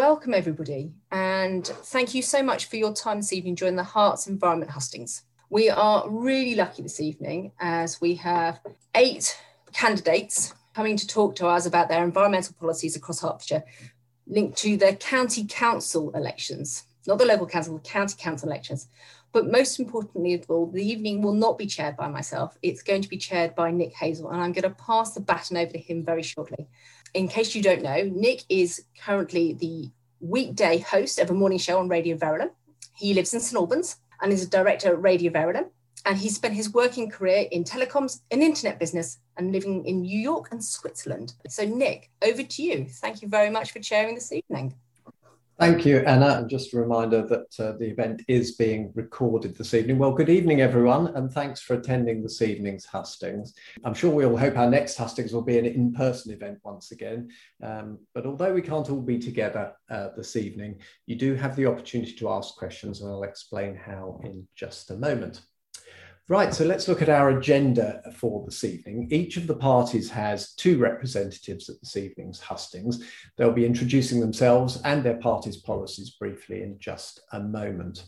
welcome 0.00 0.32
everybody, 0.32 0.90
and 1.12 1.66
thank 1.66 2.14
you 2.14 2.22
so 2.22 2.42
much 2.42 2.64
for 2.64 2.76
your 2.76 2.94
time 2.94 3.18
this 3.18 3.34
evening 3.34 3.54
during 3.54 3.76
the 3.76 3.82
Herts 3.82 4.28
Environment 4.28 4.70
Hustings. 4.70 5.24
We 5.50 5.68
are 5.68 6.08
really 6.08 6.54
lucky 6.54 6.82
this 6.82 7.00
evening 7.00 7.52
as 7.60 8.00
we 8.00 8.14
have 8.14 8.60
eight 8.94 9.38
candidates 9.74 10.54
coming 10.74 10.96
to 10.96 11.06
talk 11.06 11.36
to 11.36 11.46
us 11.46 11.66
about 11.66 11.90
their 11.90 12.02
environmental 12.02 12.54
policies 12.58 12.96
across 12.96 13.20
Hertfordshire 13.20 13.62
linked 14.26 14.56
to 14.60 14.78
the 14.78 14.96
county 14.96 15.44
council 15.46 16.10
elections, 16.12 16.84
not 17.06 17.18
the 17.18 17.26
local 17.26 17.46
council, 17.46 17.74
the 17.74 17.86
county 17.86 18.14
council 18.18 18.48
elections. 18.48 18.88
But 19.32 19.52
most 19.52 19.78
importantly 19.78 20.32
of 20.32 20.48
all, 20.48 20.70
the 20.70 20.82
evening 20.82 21.20
will 21.20 21.34
not 21.34 21.58
be 21.58 21.66
chaired 21.66 21.98
by 21.98 22.08
myself. 22.08 22.56
It's 22.62 22.82
going 22.82 23.02
to 23.02 23.08
be 23.08 23.18
chaired 23.18 23.54
by 23.54 23.70
Nick 23.70 23.94
Hazell, 23.94 24.32
and 24.32 24.40
I'm 24.40 24.52
going 24.52 24.62
to 24.62 24.70
pass 24.70 25.12
the 25.12 25.20
baton 25.20 25.58
over 25.58 25.72
to 25.72 25.78
him 25.78 26.06
very 26.06 26.22
shortly. 26.22 26.68
In 27.14 27.28
case 27.28 27.54
you 27.54 27.62
don't 27.62 27.82
know, 27.82 28.02
Nick 28.12 28.44
is 28.48 28.84
currently 29.00 29.54
the 29.54 29.90
weekday 30.20 30.78
host 30.78 31.18
of 31.18 31.30
a 31.30 31.34
morning 31.34 31.58
show 31.58 31.78
on 31.78 31.88
Radio 31.88 32.16
Verulam. 32.16 32.50
He 32.94 33.14
lives 33.14 33.34
in 33.34 33.40
St 33.40 33.58
Albans 33.58 33.96
and 34.20 34.32
is 34.32 34.44
a 34.44 34.50
director 34.50 34.90
at 34.90 35.02
Radio 35.02 35.32
Verulam 35.32 35.70
and 36.06 36.18
he 36.18 36.28
spent 36.28 36.54
his 36.54 36.72
working 36.72 37.10
career 37.10 37.46
in 37.50 37.64
telecoms 37.64 38.20
and 38.30 38.42
internet 38.42 38.78
business 38.78 39.18
and 39.36 39.52
living 39.52 39.84
in 39.86 40.02
New 40.02 40.18
York 40.18 40.48
and 40.50 40.64
Switzerland. 40.64 41.34
So, 41.48 41.64
Nick, 41.64 42.10
over 42.22 42.42
to 42.42 42.62
you. 42.62 42.86
Thank 42.86 43.22
you 43.22 43.28
very 43.28 43.50
much 43.50 43.72
for 43.72 43.80
chairing 43.80 44.14
this 44.14 44.32
evening. 44.32 44.74
Thank 45.60 45.84
you, 45.84 45.98
Anna. 45.98 46.38
And 46.38 46.48
just 46.48 46.72
a 46.72 46.78
reminder 46.78 47.20
that 47.26 47.60
uh, 47.60 47.72
the 47.72 47.84
event 47.84 48.22
is 48.28 48.52
being 48.52 48.92
recorded 48.94 49.54
this 49.54 49.74
evening. 49.74 49.98
Well, 49.98 50.12
good 50.12 50.30
evening, 50.30 50.62
everyone, 50.62 51.08
and 51.08 51.30
thanks 51.30 51.60
for 51.60 51.74
attending 51.74 52.22
this 52.22 52.40
evening's 52.40 52.86
hustings. 52.86 53.52
I'm 53.84 53.92
sure 53.92 54.10
we 54.10 54.24
all 54.24 54.38
hope 54.38 54.56
our 54.56 54.70
next 54.70 54.96
hustings 54.96 55.34
will 55.34 55.42
be 55.42 55.58
an 55.58 55.66
in 55.66 55.92
person 55.92 56.32
event 56.32 56.60
once 56.62 56.92
again. 56.92 57.28
Um, 57.62 57.98
but 58.14 58.24
although 58.24 58.54
we 58.54 58.62
can't 58.62 58.88
all 58.88 59.02
be 59.02 59.18
together 59.18 59.74
uh, 59.90 60.08
this 60.16 60.34
evening, 60.34 60.80
you 61.04 61.16
do 61.16 61.34
have 61.34 61.56
the 61.56 61.66
opportunity 61.66 62.12
to 62.12 62.30
ask 62.30 62.56
questions, 62.56 63.02
and 63.02 63.10
I'll 63.10 63.24
explain 63.24 63.74
how 63.74 64.18
in 64.24 64.48
just 64.54 64.90
a 64.90 64.96
moment. 64.96 65.42
Right, 66.30 66.54
so 66.54 66.64
let's 66.64 66.86
look 66.86 67.02
at 67.02 67.08
our 67.08 67.30
agenda 67.30 68.00
for 68.14 68.44
this 68.44 68.62
evening. 68.62 69.08
Each 69.10 69.36
of 69.36 69.48
the 69.48 69.56
parties 69.56 70.08
has 70.10 70.52
two 70.52 70.78
representatives 70.78 71.68
at 71.68 71.80
this 71.80 71.96
evening's 71.96 72.38
hustings. 72.38 73.02
They'll 73.36 73.50
be 73.50 73.66
introducing 73.66 74.20
themselves 74.20 74.80
and 74.84 75.02
their 75.02 75.16
party's 75.16 75.56
policies 75.56 76.10
briefly 76.10 76.62
in 76.62 76.78
just 76.78 77.18
a 77.32 77.40
moment. 77.40 78.04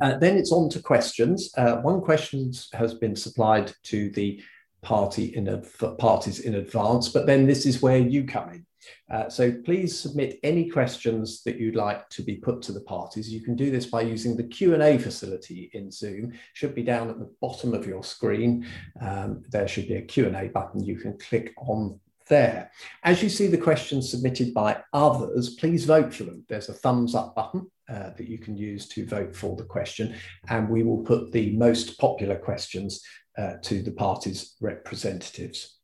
Uh, 0.00 0.16
then 0.16 0.38
it's 0.38 0.50
on 0.50 0.70
to 0.70 0.80
questions. 0.80 1.52
Uh, 1.58 1.76
one 1.82 2.00
question 2.00 2.50
has 2.72 2.94
been 2.94 3.16
supplied 3.16 3.70
to 3.82 4.08
the 4.12 4.42
party 4.80 5.26
in 5.36 5.48
a, 5.48 5.58
parties 5.98 6.40
in 6.40 6.54
advance, 6.54 7.10
but 7.10 7.26
then 7.26 7.46
this 7.46 7.66
is 7.66 7.82
where 7.82 7.98
you 7.98 8.24
come 8.24 8.48
in. 8.48 8.66
Uh, 9.10 9.28
so 9.28 9.52
please 9.64 9.98
submit 9.98 10.38
any 10.42 10.68
questions 10.68 11.42
that 11.42 11.58
you'd 11.58 11.76
like 11.76 12.08
to 12.10 12.22
be 12.22 12.36
put 12.36 12.62
to 12.62 12.72
the 12.72 12.80
parties. 12.82 13.30
You 13.30 13.40
can 13.40 13.56
do 13.56 13.70
this 13.70 13.86
by 13.86 14.02
using 14.02 14.36
the 14.36 14.44
Q&A 14.44 14.98
facility 14.98 15.70
in 15.74 15.90
Zoom. 15.90 16.32
Should 16.54 16.74
be 16.74 16.82
down 16.82 17.10
at 17.10 17.18
the 17.18 17.32
bottom 17.40 17.74
of 17.74 17.86
your 17.86 18.04
screen. 18.04 18.66
Um, 19.00 19.42
there 19.50 19.68
should 19.68 19.88
be 19.88 19.96
a 19.96 20.02
Q&A 20.02 20.48
button 20.48 20.84
you 20.84 20.96
can 20.96 21.18
click 21.18 21.52
on 21.56 22.00
there. 22.28 22.70
As 23.02 23.22
you 23.22 23.28
see 23.28 23.46
the 23.46 23.58
questions 23.58 24.10
submitted 24.10 24.54
by 24.54 24.82
others, 24.92 25.54
please 25.56 25.84
vote 25.84 26.12
for 26.12 26.24
them. 26.24 26.44
There's 26.48 26.68
a 26.68 26.74
thumbs 26.74 27.14
up 27.14 27.34
button 27.34 27.70
uh, 27.88 28.10
that 28.16 28.28
you 28.28 28.38
can 28.38 28.56
use 28.56 28.88
to 28.88 29.06
vote 29.06 29.34
for 29.34 29.56
the 29.56 29.64
question, 29.64 30.14
and 30.48 30.68
we 30.68 30.82
will 30.82 31.02
put 31.02 31.32
the 31.32 31.54
most 31.56 31.98
popular 31.98 32.36
questions 32.36 33.02
uh, 33.36 33.54
to 33.62 33.82
the 33.82 33.92
party's 33.92 34.54
representatives. 34.60 35.78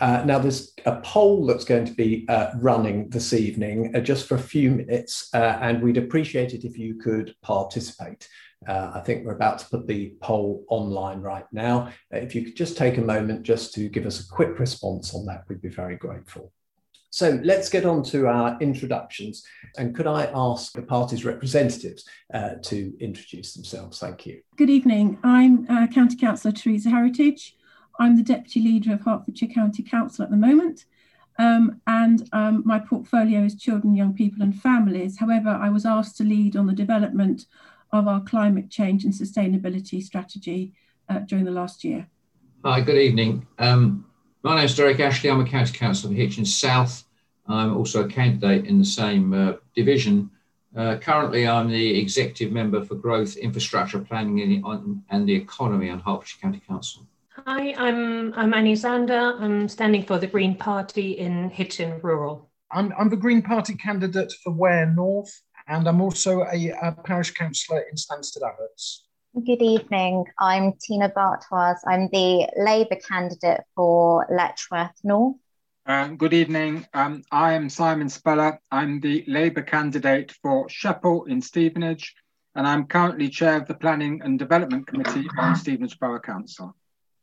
Uh, 0.00 0.22
now, 0.24 0.38
there's 0.38 0.74
a 0.86 1.00
poll 1.00 1.46
that's 1.46 1.64
going 1.64 1.84
to 1.84 1.92
be 1.92 2.24
uh, 2.28 2.50
running 2.56 3.08
this 3.10 3.32
evening 3.32 3.94
uh, 3.96 4.00
just 4.00 4.26
for 4.26 4.36
a 4.36 4.40
few 4.40 4.70
minutes, 4.70 5.28
uh, 5.34 5.58
and 5.60 5.82
we'd 5.82 5.96
appreciate 5.96 6.54
it 6.54 6.64
if 6.64 6.78
you 6.78 6.94
could 6.94 7.34
participate. 7.42 8.28
Uh, 8.66 8.92
I 8.94 9.00
think 9.00 9.24
we're 9.24 9.34
about 9.34 9.58
to 9.60 9.66
put 9.66 9.86
the 9.86 10.14
poll 10.20 10.64
online 10.68 11.20
right 11.20 11.46
now. 11.52 11.88
Uh, 12.12 12.18
if 12.18 12.34
you 12.34 12.42
could 12.42 12.56
just 12.56 12.76
take 12.76 12.98
a 12.98 13.02
moment 13.02 13.42
just 13.42 13.74
to 13.74 13.88
give 13.88 14.06
us 14.06 14.20
a 14.20 14.28
quick 14.28 14.58
response 14.58 15.14
on 15.14 15.26
that, 15.26 15.44
we'd 15.48 15.62
be 15.62 15.68
very 15.68 15.96
grateful. 15.96 16.52
So 17.10 17.40
let's 17.42 17.68
get 17.68 17.86
on 17.86 18.02
to 18.04 18.28
our 18.28 18.58
introductions. 18.60 19.42
And 19.78 19.94
could 19.94 20.06
I 20.06 20.30
ask 20.34 20.72
the 20.72 20.82
party's 20.82 21.24
representatives 21.24 22.04
to 22.32 22.92
introduce 23.00 23.54
themselves? 23.54 23.98
Thank 23.98 24.26
you. 24.26 24.42
Good 24.56 24.68
evening. 24.68 25.18
I'm 25.24 25.66
County 25.88 26.16
Councillor 26.16 26.52
Theresa 26.52 26.90
Heritage. 26.90 27.56
I'm 27.98 28.16
the 28.16 28.22
Deputy 28.22 28.60
Leader 28.60 28.94
of 28.94 29.02
Hertfordshire 29.02 29.48
County 29.48 29.82
Council 29.82 30.24
at 30.24 30.30
the 30.30 30.36
moment, 30.36 30.84
um, 31.38 31.80
and 31.86 32.28
um, 32.32 32.62
my 32.64 32.78
portfolio 32.78 33.44
is 33.44 33.56
children, 33.56 33.94
young 33.94 34.14
people, 34.14 34.42
and 34.42 34.54
families. 34.60 35.18
However, 35.18 35.50
I 35.50 35.68
was 35.68 35.84
asked 35.84 36.16
to 36.18 36.24
lead 36.24 36.56
on 36.56 36.66
the 36.66 36.72
development 36.72 37.46
of 37.92 38.06
our 38.06 38.20
climate 38.20 38.70
change 38.70 39.04
and 39.04 39.12
sustainability 39.12 40.02
strategy 40.02 40.72
uh, 41.08 41.20
during 41.20 41.44
the 41.44 41.50
last 41.50 41.84
year. 41.84 42.06
Hi, 42.64 42.80
good 42.80 42.98
evening. 42.98 43.46
Um, 43.58 44.04
my 44.42 44.56
name 44.56 44.64
is 44.64 44.76
Derrick 44.76 45.00
Ashley. 45.00 45.30
I'm 45.30 45.40
a 45.40 45.44
County 45.44 45.72
Councillor 45.72 46.12
for 46.12 46.16
Hitchin 46.16 46.44
South. 46.44 47.04
I'm 47.48 47.76
also 47.76 48.04
a 48.04 48.08
candidate 48.08 48.66
in 48.66 48.78
the 48.78 48.84
same 48.84 49.32
uh, 49.32 49.54
division. 49.74 50.30
Uh, 50.76 50.96
currently, 50.98 51.48
I'm 51.48 51.68
the 51.68 51.98
Executive 51.98 52.52
Member 52.52 52.84
for 52.84 52.94
Growth, 52.94 53.36
Infrastructure 53.36 53.98
Planning 53.98 54.62
and 55.10 55.28
the 55.28 55.34
Economy 55.34 55.88
on 55.88 55.98
Hertfordshire 55.98 56.40
County 56.42 56.60
Council. 56.60 57.07
Hi, 57.50 57.72
I'm 57.78 58.34
I'm 58.34 58.52
Anni 58.52 58.76
Sander. 58.76 59.34
I'm 59.40 59.68
standing 59.68 60.02
for 60.02 60.18
the 60.18 60.26
Green 60.26 60.54
Party 60.54 61.12
in 61.12 61.48
Hitchin 61.48 61.98
Rural. 62.02 62.50
I'm, 62.70 62.92
I'm 62.98 63.08
the 63.08 63.16
Green 63.16 63.40
Party 63.40 63.74
candidate 63.74 64.34
for 64.44 64.52
Ware 64.52 64.84
North, 64.84 65.32
and 65.66 65.88
I'm 65.88 66.02
also 66.02 66.42
a, 66.42 66.68
a 66.82 66.92
parish 66.92 67.30
councillor 67.30 67.86
in 67.90 67.96
Stanstead 67.96 68.42
Abbotts. 68.42 69.04
Good 69.46 69.62
evening. 69.62 70.26
I'm 70.38 70.74
Tina 70.74 71.08
Bartois. 71.08 71.76
I'm 71.86 72.10
the 72.12 72.50
Labour 72.58 72.96
candidate 72.96 73.62
for 73.74 74.26
Letchworth 74.30 75.00
North. 75.02 75.36
Uh, 75.86 76.08
good 76.08 76.34
evening. 76.34 76.86
Um, 76.92 77.22
I 77.32 77.54
am 77.54 77.70
Simon 77.70 78.10
Speller. 78.10 78.60
I'm 78.70 79.00
the 79.00 79.24
Labour 79.26 79.62
candidate 79.62 80.32
for 80.42 80.68
Shephall 80.68 81.26
in 81.28 81.40
Stevenage, 81.40 82.14
and 82.54 82.66
I'm 82.66 82.84
currently 82.84 83.30
chair 83.30 83.56
of 83.56 83.66
the 83.66 83.74
Planning 83.74 84.20
and 84.22 84.38
Development 84.38 84.86
Committee 84.86 85.26
on 85.38 85.56
Stevenage 85.56 85.98
Borough 85.98 86.20
Council. 86.20 86.76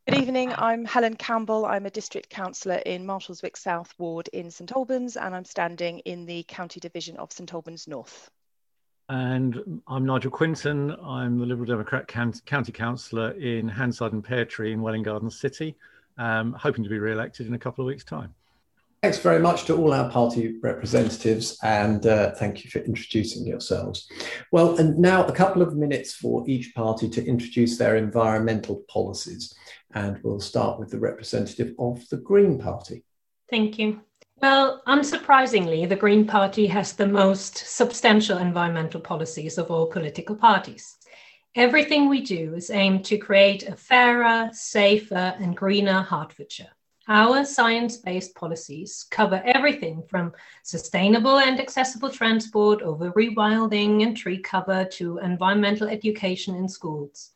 Good 0.07 0.19
evening, 0.19 0.53
I'm 0.55 0.85
Helen 0.85 1.16
Campbell. 1.16 1.66
I'm 1.66 1.88
a 1.88 1.89
district 1.89 2.29
councillor 2.29 2.75
in 2.75 3.07
Marshallswick 3.07 3.57
South 3.57 3.91
Ward 3.97 4.29
in 4.33 4.51
St 4.51 4.71
Albans, 4.71 5.17
and 5.17 5.35
I'm 5.35 5.45
standing 5.45 5.97
in 6.01 6.27
the 6.27 6.43
county 6.43 6.79
division 6.79 7.17
of 7.17 7.31
St 7.31 7.51
Albans 7.51 7.88
North. 7.88 8.29
And 9.09 9.81
I'm 9.88 10.05
Nigel 10.05 10.29
Quinton. 10.29 10.95
I'm 11.03 11.39
the 11.39 11.47
Liberal 11.47 11.66
Democrat 11.66 12.07
county 12.07 12.71
councillor 12.71 13.31
in 13.31 13.67
Handside 13.67 14.13
and 14.13 14.23
Pear 14.23 14.45
Tree 14.45 14.73
in 14.73 14.83
Welwyn 14.83 15.01
Garden 15.01 15.31
City, 15.31 15.75
um, 16.19 16.53
hoping 16.53 16.83
to 16.83 16.89
be 16.89 16.99
re-elected 16.99 17.47
in 17.47 17.55
a 17.55 17.59
couple 17.59 17.83
of 17.83 17.87
weeks' 17.87 18.03
time. 18.03 18.31
Thanks 19.05 19.19
very 19.19 19.39
much 19.39 19.66
to 19.66 19.75
all 19.75 19.93
our 19.93 20.09
party 20.09 20.57
representatives 20.63 21.59
and 21.61 22.07
uh, 22.07 22.31
thank 22.31 22.63
you 22.63 22.72
for 22.72 22.79
introducing 22.79 23.45
yourselves. 23.45 24.07
Well, 24.51 24.77
and 24.77 24.97
now 24.97 25.23
a 25.25 25.31
couple 25.31 25.61
of 25.61 25.75
minutes 25.75 26.13
for 26.13 26.43
each 26.47 26.73
party 26.73 27.07
to 27.09 27.23
introduce 27.23 27.77
their 27.77 27.97
environmental 27.97 28.83
policies. 28.89 29.53
And 29.95 30.19
we'll 30.23 30.41
start 30.41 30.79
with 30.79 30.91
the 30.91 31.00
representative 31.00 31.73
of 31.79 32.07
the 32.09 32.17
Green 32.17 32.59
Party. 32.59 33.03
Thank 33.50 33.79
you. 33.79 34.01
Well, 34.41 34.83
unsurprisingly, 34.85 35.88
the 35.88 35.95
Green 35.95 36.28
Party 36.28 36.67
has 36.67 36.94
the 36.94 37.07
most 37.07 37.57
substantial 37.57 38.38
environmental 38.38 39.00
policies 39.00 39.57
of 39.57 39.72
all 39.72 39.88
political 39.88 40.35
parties. 40.35 40.97
Everything 41.55 42.09
we 42.09 42.19
do 42.19 42.53
is 42.53 42.69
aimed 42.69 43.05
to 43.05 43.17
create 43.17 43.69
a 43.69 43.78
fairer, 43.78 44.50
safer, 44.51 45.34
and 45.39 45.55
greener 45.55 46.01
Hertfordshire. 46.01 46.72
Our 47.07 47.45
science 47.45 47.95
based 47.95 48.35
policies 48.35 49.05
cover 49.09 49.41
everything 49.45 50.03
from 50.09 50.34
sustainable 50.63 51.38
and 51.38 51.57
accessible 51.59 52.09
transport 52.09 52.81
over 52.81 53.11
rewilding 53.11 54.03
and 54.03 54.17
tree 54.17 54.40
cover 54.41 54.84
to 54.93 55.19
environmental 55.19 55.87
education 55.87 56.55
in 56.55 56.67
schools. 56.67 57.34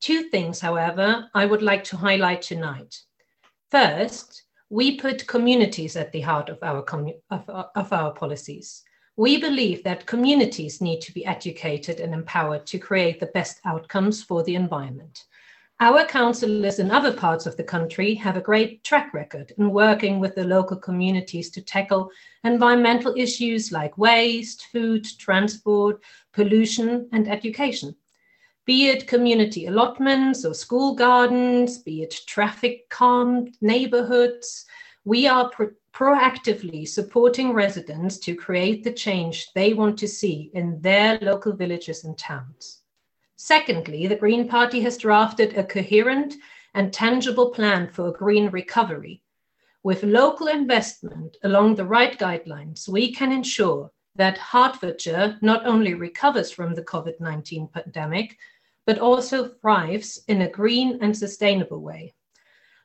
Two 0.00 0.24
things, 0.24 0.60
however, 0.60 1.28
I 1.34 1.44
would 1.44 1.62
like 1.62 1.82
to 1.84 1.96
highlight 1.96 2.42
tonight. 2.42 3.02
First, 3.70 4.44
we 4.70 4.96
put 4.96 5.26
communities 5.26 5.96
at 5.96 6.12
the 6.12 6.20
heart 6.20 6.48
of 6.48 6.58
our, 6.62 6.84
of, 7.30 7.48
of 7.48 7.92
our 7.92 8.12
policies. 8.12 8.84
We 9.16 9.40
believe 9.40 9.82
that 9.82 10.06
communities 10.06 10.80
need 10.80 11.00
to 11.00 11.12
be 11.12 11.26
educated 11.26 11.98
and 11.98 12.14
empowered 12.14 12.66
to 12.66 12.78
create 12.78 13.18
the 13.18 13.32
best 13.34 13.60
outcomes 13.64 14.22
for 14.22 14.44
the 14.44 14.54
environment. 14.54 15.24
Our 15.80 16.04
councillors 16.04 16.78
in 16.78 16.90
other 16.90 17.12
parts 17.12 17.46
of 17.46 17.56
the 17.56 17.64
country 17.64 18.14
have 18.14 18.36
a 18.36 18.40
great 18.40 18.84
track 18.84 19.12
record 19.14 19.52
in 19.58 19.70
working 19.70 20.20
with 20.20 20.34
the 20.34 20.44
local 20.44 20.76
communities 20.76 21.50
to 21.50 21.62
tackle 21.62 22.10
environmental 22.44 23.14
issues 23.16 23.72
like 23.72 23.98
waste, 23.98 24.66
food, 24.72 25.06
transport, 25.18 26.02
pollution, 26.32 27.08
and 27.12 27.28
education 27.28 27.96
be 28.68 28.88
it 28.90 29.06
community 29.06 29.64
allotments 29.64 30.44
or 30.44 30.52
school 30.52 30.94
gardens, 30.94 31.78
be 31.78 32.02
it 32.02 32.14
traffic 32.26 32.86
calmed 32.90 33.56
neighborhoods, 33.62 34.66
we 35.06 35.26
are 35.26 35.48
pro 35.48 35.70
proactively 35.94 36.86
supporting 36.86 37.54
residents 37.54 38.18
to 38.18 38.34
create 38.34 38.84
the 38.84 38.92
change 38.92 39.48
they 39.54 39.72
want 39.72 39.98
to 39.98 40.06
see 40.06 40.50
in 40.52 40.78
their 40.82 41.18
local 41.22 41.54
villages 41.54 42.04
and 42.04 42.18
towns. 42.18 42.82
Secondly, 43.36 44.06
the 44.06 44.22
Green 44.22 44.46
Party 44.46 44.80
has 44.82 44.98
drafted 44.98 45.56
a 45.56 45.64
coherent 45.64 46.34
and 46.74 46.92
tangible 46.92 47.50
plan 47.50 47.88
for 47.88 48.08
a 48.08 48.12
green 48.12 48.50
recovery. 48.50 49.22
With 49.82 50.02
local 50.02 50.46
investment 50.46 51.38
along 51.42 51.76
the 51.76 51.86
right 51.86 52.18
guidelines, 52.18 52.86
we 52.86 53.14
can 53.14 53.32
ensure 53.32 53.90
that 54.18 54.36
Hertfordshire 54.36 55.38
not 55.40 55.64
only 55.64 55.94
recovers 55.94 56.50
from 56.50 56.74
the 56.74 56.82
COVID 56.82 57.18
19 57.20 57.68
pandemic, 57.68 58.36
but 58.88 58.98
also 58.98 59.46
thrives 59.46 60.18
in 60.28 60.40
a 60.40 60.50
green 60.50 60.98
and 61.02 61.14
sustainable 61.14 61.82
way. 61.82 62.14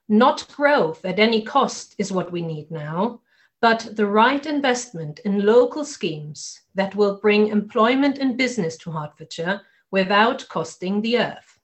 Not 0.10 0.54
growth 0.54 1.06
at 1.06 1.18
any 1.18 1.42
cost 1.44 1.96
is 1.98 2.12
what 2.12 2.30
we 2.30 2.42
need 2.42 2.70
now, 2.70 3.22
but 3.62 3.96
the 3.96 4.06
right 4.06 4.46
investment 4.46 5.20
in 5.20 5.46
local 5.46 5.86
schemes 5.86 6.60
that 6.76 6.94
will 6.94 7.22
bring 7.22 7.48
employment 7.48 8.18
and 8.18 8.38
business 8.38 8.76
to 8.80 8.92
Hertfordshire 8.92 9.62
without 9.92 10.46
costing 10.50 11.02
the 11.02 11.20
earth. 11.20 11.58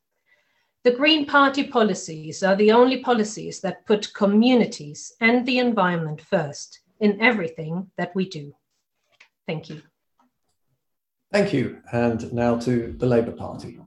The 0.86 0.92
Green 0.92 1.26
Party 1.26 1.68
policies 1.68 2.42
are 2.42 2.56
the 2.56 2.72
only 2.72 3.02
policies 3.04 3.60
that 3.60 3.86
put 3.86 4.14
communities 4.14 5.12
and 5.20 5.46
the 5.46 5.60
environment 5.60 6.22
first 6.22 6.80
in 7.02 7.20
everything 7.20 7.92
that 7.98 8.16
we 8.16 8.30
do. 8.30 8.56
Thank 9.46 9.70
you. 9.70 9.82
Thank 11.34 11.52
you. 11.52 11.82
And 11.92 12.32
now 12.32 12.58
to 12.60 12.96
the 12.98 13.06
Labour 13.06 13.34
Party. 13.34 13.80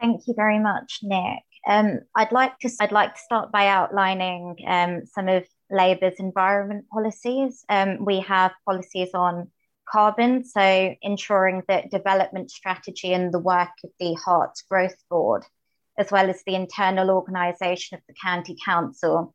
Thank 0.00 0.26
you 0.26 0.34
very 0.34 0.58
much, 0.58 1.00
Nick. 1.02 1.42
Um, 1.66 2.00
I'd 2.14 2.32
like 2.32 2.58
to 2.60 2.70
I'd 2.80 2.92
like 2.92 3.14
to 3.14 3.20
start 3.20 3.50
by 3.50 3.66
outlining 3.68 4.56
um, 4.66 5.06
some 5.06 5.28
of 5.28 5.44
Labour's 5.70 6.18
environment 6.18 6.84
policies. 6.92 7.64
Um, 7.68 8.04
we 8.04 8.20
have 8.20 8.52
policies 8.64 9.10
on 9.14 9.50
carbon, 9.88 10.44
so 10.44 10.94
ensuring 11.02 11.62
that 11.68 11.90
development 11.90 12.50
strategy 12.50 13.12
and 13.12 13.32
the 13.32 13.38
work 13.38 13.70
of 13.84 13.90
the 13.98 14.16
Herts 14.24 14.62
Growth 14.68 15.02
Board, 15.08 15.44
as 15.96 16.10
well 16.10 16.28
as 16.28 16.42
the 16.44 16.54
internal 16.54 17.10
organisation 17.10 17.96
of 17.96 18.02
the 18.06 18.14
county 18.22 18.56
council, 18.64 19.34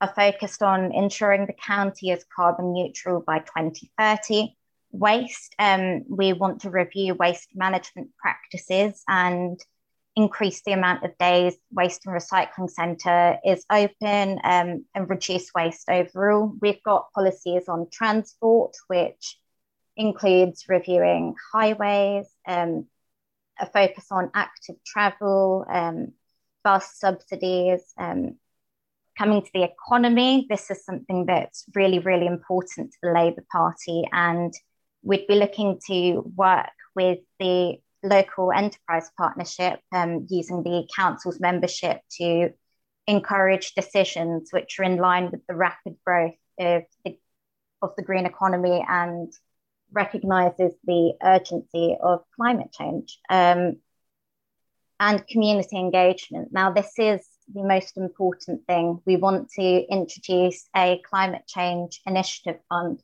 are 0.00 0.12
focused 0.14 0.62
on 0.62 0.92
ensuring 0.92 1.46
the 1.46 1.52
county 1.52 2.10
is 2.10 2.24
carbon 2.34 2.72
neutral 2.72 3.20
by 3.20 3.38
2030. 3.38 4.54
Waste, 4.90 5.54
um, 5.58 6.04
we 6.08 6.32
want 6.32 6.60
to 6.62 6.70
review 6.70 7.14
waste 7.14 7.48
management 7.54 8.10
practices 8.20 9.02
and 9.08 9.58
increase 10.14 10.62
the 10.62 10.72
amount 10.72 11.04
of 11.04 11.16
days 11.18 11.54
waste 11.70 12.02
and 12.06 12.14
recycling 12.14 12.68
centre 12.68 13.38
is 13.44 13.64
open 13.70 14.38
um, 14.44 14.84
and 14.94 15.08
reduce 15.08 15.50
waste 15.54 15.88
overall. 15.88 16.52
We've 16.60 16.82
got 16.82 17.12
policies 17.12 17.68
on 17.68 17.88
transport, 17.90 18.74
which 18.88 19.38
includes 19.96 20.64
reviewing 20.68 21.34
highways, 21.52 22.26
um, 22.46 22.86
a 23.58 23.66
focus 23.66 24.06
on 24.10 24.30
active 24.34 24.76
travel, 24.86 25.66
um, 25.68 26.12
bus 26.64 26.94
subsidies. 26.94 27.80
Um, 27.98 28.36
coming 29.16 29.42
to 29.42 29.50
the 29.52 29.62
economy, 29.64 30.46
this 30.48 30.70
is 30.70 30.84
something 30.84 31.26
that's 31.26 31.64
really, 31.74 31.98
really 31.98 32.26
important 32.26 32.92
to 32.92 32.98
the 33.02 33.12
Labour 33.12 33.44
Party, 33.50 34.04
and 34.12 34.52
we'd 35.02 35.26
be 35.26 35.34
looking 35.34 35.78
to 35.86 36.22
work 36.34 36.70
with 36.94 37.18
the 37.38 37.78
local 38.02 38.52
enterprise 38.52 39.10
partnership 39.16 39.80
um, 39.92 40.26
using 40.28 40.62
the 40.62 40.86
council's 40.94 41.40
membership 41.40 42.00
to 42.18 42.50
encourage 43.06 43.74
decisions 43.74 44.50
which 44.52 44.78
are 44.78 44.84
in 44.84 44.96
line 44.96 45.30
with 45.30 45.40
the 45.46 45.54
rapid 45.54 45.96
growth 46.04 46.34
of 46.58 46.82
the, 47.04 47.18
of 47.80 47.90
the 47.96 48.02
green 48.02 48.26
economy 48.26 48.84
and 48.88 49.32
recognizes 49.92 50.72
the 50.84 51.12
urgency 51.22 51.96
of 52.02 52.22
climate 52.36 52.72
change 52.72 53.18
um, 53.28 53.76
and 55.00 55.26
community 55.26 55.76
engagement. 55.76 56.48
Now, 56.52 56.70
this 56.70 56.92
is 56.98 57.26
the 57.52 57.64
most 57.64 57.96
important 57.96 58.66
thing. 58.66 59.00
We 59.04 59.16
want 59.16 59.50
to 59.58 59.62
introduce 59.62 60.68
a 60.76 61.00
climate 61.08 61.42
change 61.46 62.00
initiative 62.06 62.60
fund. 62.68 63.02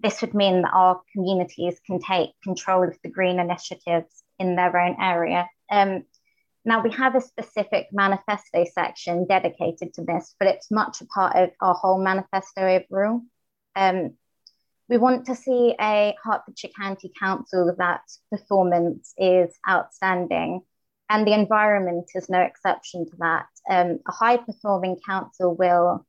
This 0.00 0.20
would 0.20 0.34
mean 0.34 0.62
that 0.62 0.72
our 0.74 1.00
communities 1.12 1.80
can 1.86 2.00
take 2.00 2.30
control 2.42 2.88
of 2.88 2.98
the 3.02 3.08
green 3.08 3.38
initiatives 3.38 4.24
in 4.38 4.56
their 4.56 4.76
own 4.76 4.96
area. 5.00 5.48
Um, 5.70 6.04
now, 6.64 6.82
we 6.82 6.90
have 6.90 7.14
a 7.14 7.20
specific 7.20 7.86
manifesto 7.92 8.64
section 8.74 9.26
dedicated 9.28 9.94
to 9.94 10.02
this, 10.02 10.34
but 10.38 10.48
it's 10.48 10.70
much 10.70 11.00
a 11.00 11.06
part 11.06 11.36
of 11.36 11.50
our 11.60 11.74
whole 11.74 12.02
manifesto 12.02 12.62
overall. 12.62 13.22
Um, 13.76 14.14
we 14.88 14.98
want 14.98 15.26
to 15.26 15.34
see 15.34 15.74
a 15.80 16.14
Hertfordshire 16.22 16.70
County 16.76 17.12
Council 17.18 17.72
that 17.78 18.02
performance 18.30 19.14
is 19.16 19.54
outstanding, 19.68 20.62
and 21.08 21.24
the 21.24 21.34
environment 21.34 22.10
is 22.14 22.28
no 22.28 22.40
exception 22.40 23.06
to 23.06 23.16
that. 23.18 23.46
Um, 23.70 24.00
a 24.08 24.12
high 24.12 24.36
performing 24.36 24.98
council 25.06 25.54
will 25.54 26.04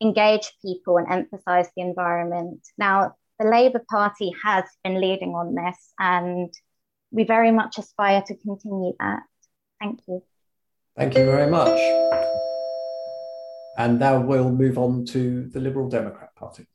engage 0.00 0.52
people 0.62 0.96
and 0.96 1.10
emphasise 1.10 1.68
the 1.76 1.82
environment. 1.82 2.60
Now, 2.78 3.14
the 3.38 3.46
Labour 3.46 3.84
Party 3.90 4.34
has 4.42 4.64
been 4.82 5.00
leading 5.00 5.34
on 5.34 5.54
this, 5.54 5.92
and 5.98 6.52
we 7.10 7.24
very 7.24 7.50
much 7.50 7.78
aspire 7.78 8.22
to 8.26 8.34
continue 8.36 8.92
that. 8.98 9.22
Thank 9.80 10.00
you. 10.08 10.22
Thank 10.96 11.16
you 11.16 11.24
very 11.24 11.50
much. 11.50 11.78
And 13.76 14.00
now 14.00 14.20
we'll 14.20 14.50
move 14.50 14.76
on 14.76 15.04
to 15.06 15.46
the 15.46 15.60
Liberal 15.60 15.88
Democrat 15.88 16.34
Party. 16.34 16.66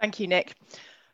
Thank 0.00 0.18
you, 0.18 0.26
Nick. 0.26 0.54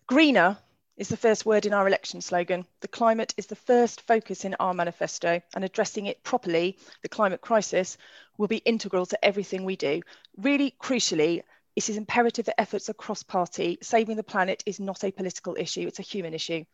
Greener 0.07 0.57
is 0.97 1.09
the 1.09 1.17
first 1.17 1.45
word 1.45 1.67
in 1.67 1.75
our 1.75 1.87
election 1.87 2.21
slogan. 2.21 2.65
The 2.81 2.89
climate 2.89 3.35
is 3.37 3.47
the 3.47 3.55
first 3.55 4.01
focus 4.07 4.45
in 4.45 4.57
our 4.59 4.73
manifesto, 4.73 5.41
and 5.55 5.65
addressing 5.65 6.07
it 6.07 6.25
properly, 6.25 6.79
the 7.03 7.09
climate 7.09 7.43
crisis, 7.43 7.99
will 8.39 8.49
be 8.49 8.57
integral 8.57 9.07
to 9.07 9.25
everything 9.25 9.65
we 9.65 9.77
do. 9.77 10.01
Really 10.39 10.75
crucially, 10.81 11.43
it 11.77 11.89
is 11.89 11.97
imperative 11.97 12.47
that 12.47 12.61
efforts 12.61 12.89
across 12.89 13.23
party, 13.23 13.79
saving 13.83 14.17
the 14.17 14.25
planet 14.25 14.63
is 14.67 14.81
not 14.81 15.05
a 15.05 15.13
political 15.13 15.55
issue, 15.59 15.87
it's 15.87 16.01
a 16.01 16.03
human 16.03 16.35
issue. 16.35 16.65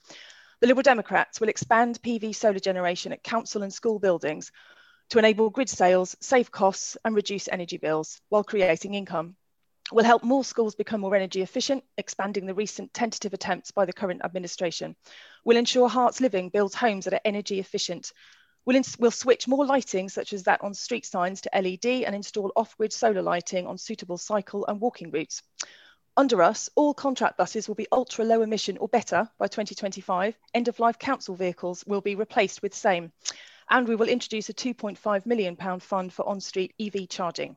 The 0.64 0.68
Liberal 0.68 0.82
Democrats 0.82 1.42
will 1.42 1.50
expand 1.50 2.00
PV 2.00 2.34
solar 2.34 2.58
generation 2.58 3.12
at 3.12 3.22
council 3.22 3.62
and 3.62 3.70
school 3.70 3.98
buildings 3.98 4.50
to 5.10 5.18
enable 5.18 5.50
grid 5.50 5.68
sales, 5.68 6.16
save 6.20 6.50
costs, 6.50 6.96
and 7.04 7.14
reduce 7.14 7.48
energy 7.48 7.76
bills 7.76 8.18
while 8.30 8.44
creating 8.44 8.94
income. 8.94 9.36
Will 9.92 10.04
help 10.04 10.24
more 10.24 10.42
schools 10.42 10.74
become 10.74 11.02
more 11.02 11.14
energy 11.14 11.42
efficient, 11.42 11.84
expanding 11.98 12.46
the 12.46 12.54
recent 12.54 12.94
tentative 12.94 13.34
attempts 13.34 13.72
by 13.72 13.84
the 13.84 13.92
current 13.92 14.22
administration. 14.24 14.96
Will 15.44 15.58
ensure 15.58 15.86
Herts 15.86 16.22
Living 16.22 16.48
builds 16.48 16.74
homes 16.74 17.04
that 17.04 17.12
are 17.12 17.20
energy 17.26 17.60
efficient. 17.60 18.10
Will, 18.64 18.80
will 18.98 19.10
switch 19.10 19.46
more 19.46 19.66
lighting, 19.66 20.08
such 20.08 20.32
as 20.32 20.44
that 20.44 20.62
on 20.62 20.72
street 20.72 21.04
signs, 21.04 21.42
to 21.42 21.50
LED 21.52 22.04
and 22.06 22.14
install 22.14 22.50
off 22.56 22.74
grid 22.78 22.94
solar 22.94 23.20
lighting 23.20 23.66
on 23.66 23.76
suitable 23.76 24.16
cycle 24.16 24.64
and 24.64 24.80
walking 24.80 25.10
routes. 25.10 25.42
Under 26.16 26.42
us, 26.42 26.70
all 26.76 26.94
contract 26.94 27.36
buses 27.36 27.66
will 27.66 27.74
be 27.74 27.88
ultra 27.90 28.24
low 28.24 28.42
emission 28.42 28.78
or 28.78 28.86
better 28.86 29.28
by 29.36 29.48
2025. 29.48 30.38
End 30.54 30.68
of 30.68 30.78
life 30.78 30.96
council 30.96 31.34
vehicles 31.34 31.84
will 31.86 32.00
be 32.00 32.14
replaced 32.14 32.62
with 32.62 32.72
same. 32.72 33.12
And 33.68 33.88
we 33.88 33.96
will 33.96 34.08
introduce 34.08 34.48
a 34.48 34.54
£2.5 34.54 35.26
million 35.26 35.56
fund 35.80 36.12
for 36.12 36.28
on 36.28 36.40
street 36.40 36.72
EV 36.78 37.08
charging. 37.08 37.56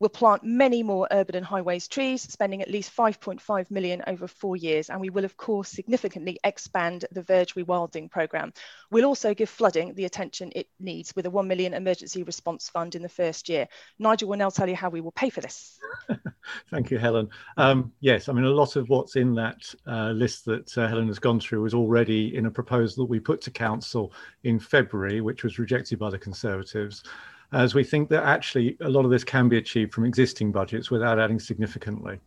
We'll 0.00 0.10
plant 0.10 0.44
many 0.44 0.84
more 0.84 1.08
urban 1.10 1.34
and 1.34 1.44
highways 1.44 1.88
trees, 1.88 2.22
spending 2.22 2.62
at 2.62 2.70
least 2.70 2.94
5.5 2.96 3.70
million 3.70 4.02
over 4.06 4.28
four 4.28 4.56
years. 4.56 4.90
And 4.90 5.00
we 5.00 5.10
will, 5.10 5.24
of 5.24 5.36
course, 5.36 5.68
significantly 5.68 6.38
expand 6.44 7.04
the 7.10 7.22
verge 7.22 7.54
rewilding 7.54 8.08
programme. 8.08 8.52
We'll 8.90 9.06
also 9.06 9.34
give 9.34 9.50
flooding 9.50 9.94
the 9.94 10.04
attention 10.04 10.52
it 10.54 10.68
needs 10.78 11.14
with 11.16 11.26
a 11.26 11.30
1 11.30 11.48
million 11.48 11.74
emergency 11.74 12.22
response 12.22 12.68
fund 12.68 12.94
in 12.94 13.02
the 13.02 13.08
first 13.08 13.48
year. 13.48 13.66
Nigel 13.98 14.28
will 14.28 14.38
now 14.38 14.50
tell 14.50 14.68
you 14.68 14.76
how 14.76 14.88
we 14.88 15.00
will 15.00 15.12
pay 15.12 15.30
for 15.30 15.40
this. 15.40 15.80
Thank 16.70 16.90
you, 16.90 16.98
Helen. 16.98 17.28
Um, 17.56 17.92
yes, 18.00 18.28
I 18.28 18.32
mean, 18.32 18.44
a 18.44 18.50
lot 18.50 18.76
of 18.76 18.88
what's 18.88 19.16
in 19.16 19.34
that 19.34 19.74
uh, 19.86 20.10
list 20.10 20.44
that 20.44 20.78
uh, 20.78 20.86
Helen 20.86 21.08
has 21.08 21.18
gone 21.18 21.40
through 21.40 21.62
was 21.62 21.74
already 21.74 22.36
in 22.36 22.46
a 22.46 22.50
proposal 22.50 23.04
that 23.04 23.10
we 23.10 23.18
put 23.18 23.40
to 23.42 23.50
Council 23.50 24.12
in 24.44 24.60
February, 24.60 25.20
which 25.20 25.42
was 25.42 25.58
rejected 25.58 25.98
by 25.98 26.08
the 26.08 26.18
Conservatives 26.18 27.02
as 27.52 27.74
we 27.74 27.82
think 27.82 28.08
that 28.10 28.24
actually 28.24 28.76
a 28.80 28.88
lot 28.88 29.04
of 29.04 29.10
this 29.10 29.24
can 29.24 29.48
be 29.48 29.56
achieved 29.56 29.94
from 29.94 30.04
existing 30.04 30.52
budgets 30.52 30.90
without 30.90 31.18
adding 31.18 31.38
significantly. 31.38 32.18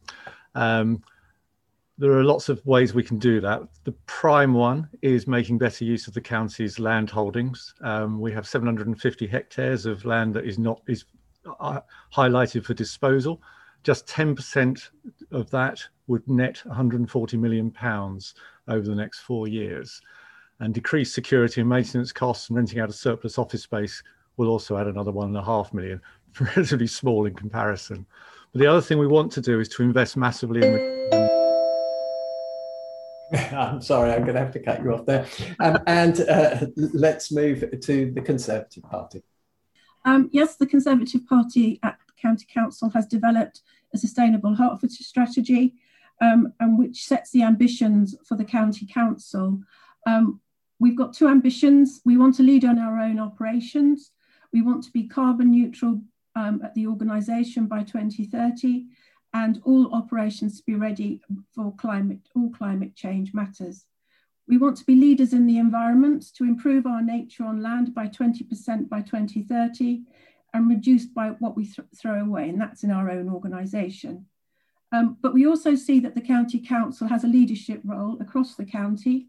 Um, 0.56 1.04
there 1.98 2.14
are 2.14 2.24
lots 2.24 2.50
of 2.50 2.66
ways 2.66 2.96
we 2.96 3.04
can 3.04 3.20
do 3.20 3.40
that. 3.42 3.62
The 3.84 3.92
prime 4.08 4.54
one 4.54 4.90
is 5.04 5.28
making 5.28 5.60
better 5.60 5.86
use 5.86 6.08
of 6.08 6.16
the 6.16 6.22
county's 6.22 6.80
land 6.80 7.12
holdings. 7.12 7.76
Um, 7.82 8.20
we 8.20 8.32
have 8.32 8.48
750 8.48 9.28
hectares 9.28 9.86
of 9.86 10.04
land 10.04 10.34
that 10.34 10.46
is 10.46 10.58
not 10.58 10.82
is 10.88 11.06
uh, 11.60 11.82
highlighted 12.12 12.66
for 12.66 12.74
disposal. 12.74 13.40
Just 13.84 14.08
10% 14.08 14.90
of 15.32 15.50
that 15.52 15.84
would 16.08 16.28
net 16.28 16.62
140 16.66 17.38
million 17.38 17.70
pounds 17.70 18.34
over 18.68 18.88
the 18.88 18.96
next 18.96 19.20
four 19.20 19.48
years. 19.48 20.02
And 20.60 20.74
decreased 20.74 21.14
security 21.14 21.62
and 21.62 21.70
maintenance 21.70 22.12
costs 22.12 22.50
and 22.50 22.58
renting 22.58 22.80
out 22.80 22.90
a 22.90 22.94
surplus 22.94 23.38
office 23.38 23.64
space 23.64 24.02
will 24.38 24.50
also 24.50 24.78
add 24.78 24.88
another 24.88 25.12
one 25.12 25.28
and 25.28 25.38
a 25.38 25.44
half 25.44 25.74
million, 25.74 26.02
relatively 26.40 26.88
small 26.88 27.26
in 27.26 27.34
comparison. 27.34 28.06
But 28.52 28.60
the 28.60 28.68
other 28.68 28.82
thing 28.82 28.98
we 28.98 29.08
want 29.08 29.32
to 29.34 29.42
do 29.42 29.60
is 29.60 29.70
to 29.70 29.84
invest 29.84 30.18
massively 30.18 30.66
in. 30.66 30.74
The- 30.74 31.32
I'm 33.54 33.82
sorry, 33.82 34.12
I'm 34.12 34.24
going 34.24 34.34
to 34.34 34.42
have 34.42 34.52
to 34.54 34.60
cut 34.60 34.84
you 34.84 34.94
off 34.94 35.06
there. 35.06 35.26
Um, 35.60 35.78
and 35.88 36.20
uh, 36.22 36.66
let's 36.76 37.32
move 37.32 37.64
to 37.82 38.12
the 38.12 38.22
Conservative 38.22 38.84
Party. 38.84 39.24
Um, 40.04 40.30
yes, 40.34 40.58
the 40.58 40.66
Conservative 40.66 41.26
Party 41.28 41.80
at 41.84 41.98
County 42.22 42.46
Council 42.54 42.90
has 42.90 43.08
developed 43.08 43.62
a 43.94 43.98
sustainable 43.98 44.56
Hertfordshire 44.56 45.06
strategy, 45.06 45.76
um, 46.22 46.54
and 46.60 46.78
which 46.78 47.06
sets 47.06 47.32
the 47.32 47.44
ambitions 47.44 48.16
for 48.26 48.36
the 48.36 48.46
County 48.46 48.86
Council. 48.86 49.62
Um, 50.06 50.42
we've 50.80 50.98
got 50.98 51.14
two 51.14 51.28
ambitions. 51.28 52.02
We 52.06 52.18
want 52.18 52.36
to 52.36 52.44
lead 52.44 52.66
on 52.66 52.80
our 52.80 53.00
own 53.00 53.20
operations. 53.20 54.12
We 54.54 54.62
want 54.62 54.84
to 54.84 54.92
be 54.92 55.08
carbon 55.08 55.52
neutral 55.52 56.02
um, 56.36 56.62
at 56.64 56.74
the 56.76 56.88
organisation 56.88 57.68
by 57.68 57.84
2030, 57.84 58.86
and 59.34 59.62
all 59.64 59.94
operations 59.94 60.58
to 60.58 60.64
be 60.66 60.76
ready 60.76 61.22
for 61.56 61.74
climate, 61.76 62.20
all 62.36 62.52
climate 62.52 62.96
change 62.96 63.34
matters. 63.34 63.86
We 64.48 64.58
want 64.58 64.78
to 64.78 64.86
be 64.86 64.96
leaders 64.96 65.34
in 65.34 65.48
the 65.48 65.58
environment 65.58 66.26
to 66.36 66.44
improve 66.44 66.86
our 66.86 67.02
nature 67.02 67.46
on 67.46 67.62
land 67.62 67.96
by 67.96 68.08
20% 68.08 68.90
by 68.90 69.02
2030 69.02 70.02
and 70.54 70.70
reduce 70.70 71.06
by 71.06 71.30
what 71.40 71.56
we 71.56 71.66
th 71.66 71.80
throw 71.96 72.20
away, 72.20 72.50
and 72.50 72.60
that's 72.60 72.84
in 72.84 72.92
our 72.92 73.10
own 73.10 73.30
organisation. 73.30 74.26
Um, 74.92 75.18
but 75.22 75.34
we 75.34 75.48
also 75.48 75.76
see 75.76 76.02
that 76.02 76.16
the 76.16 76.22
County 76.22 76.60
Council 76.60 77.08
has 77.08 77.24
a 77.24 77.28
leadership 77.28 77.82
role 77.86 78.18
across 78.20 78.56
the 78.56 78.66
county. 78.66 79.28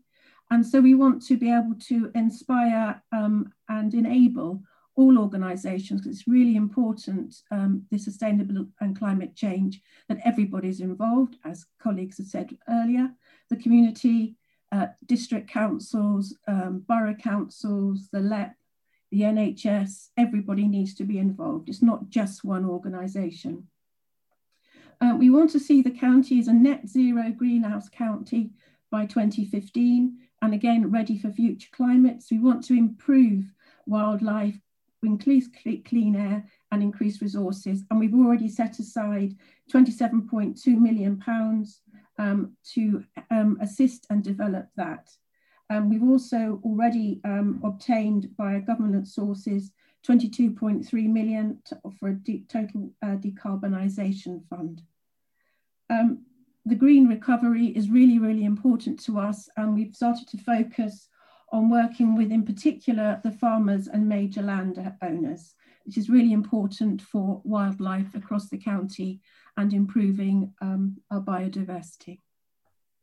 And 0.50 0.67
so 0.67 0.81
we 0.81 0.95
want 0.95 1.25
to 1.26 1.37
be 1.37 1.50
able 1.50 1.76
to 1.88 2.11
inspire 2.14 3.00
um, 3.12 3.52
and 3.69 3.95
enable 3.95 4.62
all 5.02 5.18
organisations, 5.18 6.00
because 6.00 6.18
it's 6.18 6.28
really 6.28 6.56
important, 6.56 7.42
um, 7.50 7.82
the 7.90 7.99
sustainable 7.99 8.66
and 8.80 8.99
climate 8.99 9.35
change, 9.35 9.80
that 10.09 10.21
everybody's 10.25 10.80
involved, 10.80 11.37
as 11.44 11.66
colleagues 11.80 12.18
have 12.18 12.26
said 12.28 12.56
earlier, 12.68 13.11
the 13.50 13.56
community, 13.56 14.37
uh, 14.71 14.87
district 15.06 15.50
councils, 15.50 16.37
um, 16.47 16.85
borough 16.87 17.14
councils, 17.14 18.09
the 18.12 18.21
LEP, 18.21 18.54
the 19.11 19.23
NHS, 19.23 20.09
everybody 20.16 20.66
needs 20.66 20.94
to 20.94 21.04
be 21.04 21.18
involved. 21.18 21.68
It's 21.68 21.82
not 21.82 22.09
just 22.09 22.44
one 22.44 22.64
organisation. 22.64 23.68
Uh, 25.00 25.16
we 25.18 25.30
want 25.30 25.50
to 25.50 25.61
see 25.61 25.82
the 25.82 25.90
county 25.90 26.38
as 26.38 26.49
a 26.49 26.52
net 26.52 26.88
zero 26.88 27.30
greenhouse 27.37 27.88
county 27.88 28.50
by 28.90 29.04
2015 29.04 30.16
and 30.42 30.54
again 30.54 30.90
ready 30.90 31.18
for 31.18 31.30
future 31.30 31.68
climates. 31.73 32.30
We 32.30 32.38
want 32.38 32.64
to 32.64 32.75
improve 32.75 33.52
wildlife 33.87 34.59
increase 35.02 35.49
clean 35.85 36.16
air 36.16 36.44
and 36.71 36.82
increase 36.82 37.21
resources. 37.21 37.85
And 37.90 37.99
we've 37.99 38.14
already 38.14 38.49
set 38.49 38.78
aside 38.78 39.35
27.2 39.73 40.66
million 40.78 41.18
pounds 41.18 41.80
um, 42.18 42.52
to 42.75 43.04
um, 43.30 43.59
assist 43.61 44.06
and 44.11 44.23
develop 44.23 44.66
that. 44.76 45.11
Um, 45.71 45.88
we've 45.88 46.02
also 46.02 46.61
already 46.64 47.21
um, 47.25 47.61
obtained 47.64 48.28
via 48.37 48.61
government 48.61 49.09
sources 49.09 49.71
22.3 50.06 50.92
million 51.09 51.59
to, 51.64 51.80
for 51.99 52.09
a 52.09 52.14
de 52.14 52.44
total 52.49 52.90
uh, 53.02 53.16
decarbonisation 53.16 54.42
fund. 54.49 54.82
Um, 55.88 56.25
the 56.66 56.75
green 56.75 57.09
recovery 57.09 57.66
is 57.66 57.90
really, 57.90 58.18
really 58.18 58.44
important 58.44 59.00
to 59.04 59.18
us 59.18 59.49
and 59.56 59.75
we've 59.75 59.94
started 59.94 60.28
to 60.28 60.38
focus 60.38 61.09
on 61.52 61.71
working 61.71 62.16
with, 62.16 62.32
in 62.32 62.44
particular, 62.44 63.21
the 63.23 63.30
farmers 63.30 63.87
and 63.87 64.09
major 64.09 64.42
landowners, 64.42 65.54
which 65.85 65.99
is 65.99 66.09
really 66.09 66.32
important 66.32 67.02
for 67.02 67.40
wildlife 67.44 68.14
across 68.14 68.49
the 68.49 68.59
county 68.59 69.21
and 69.56 69.73
improving 69.73 70.52
um, 70.62 70.97
our 71.11 71.21
biodiversity. 71.21 72.18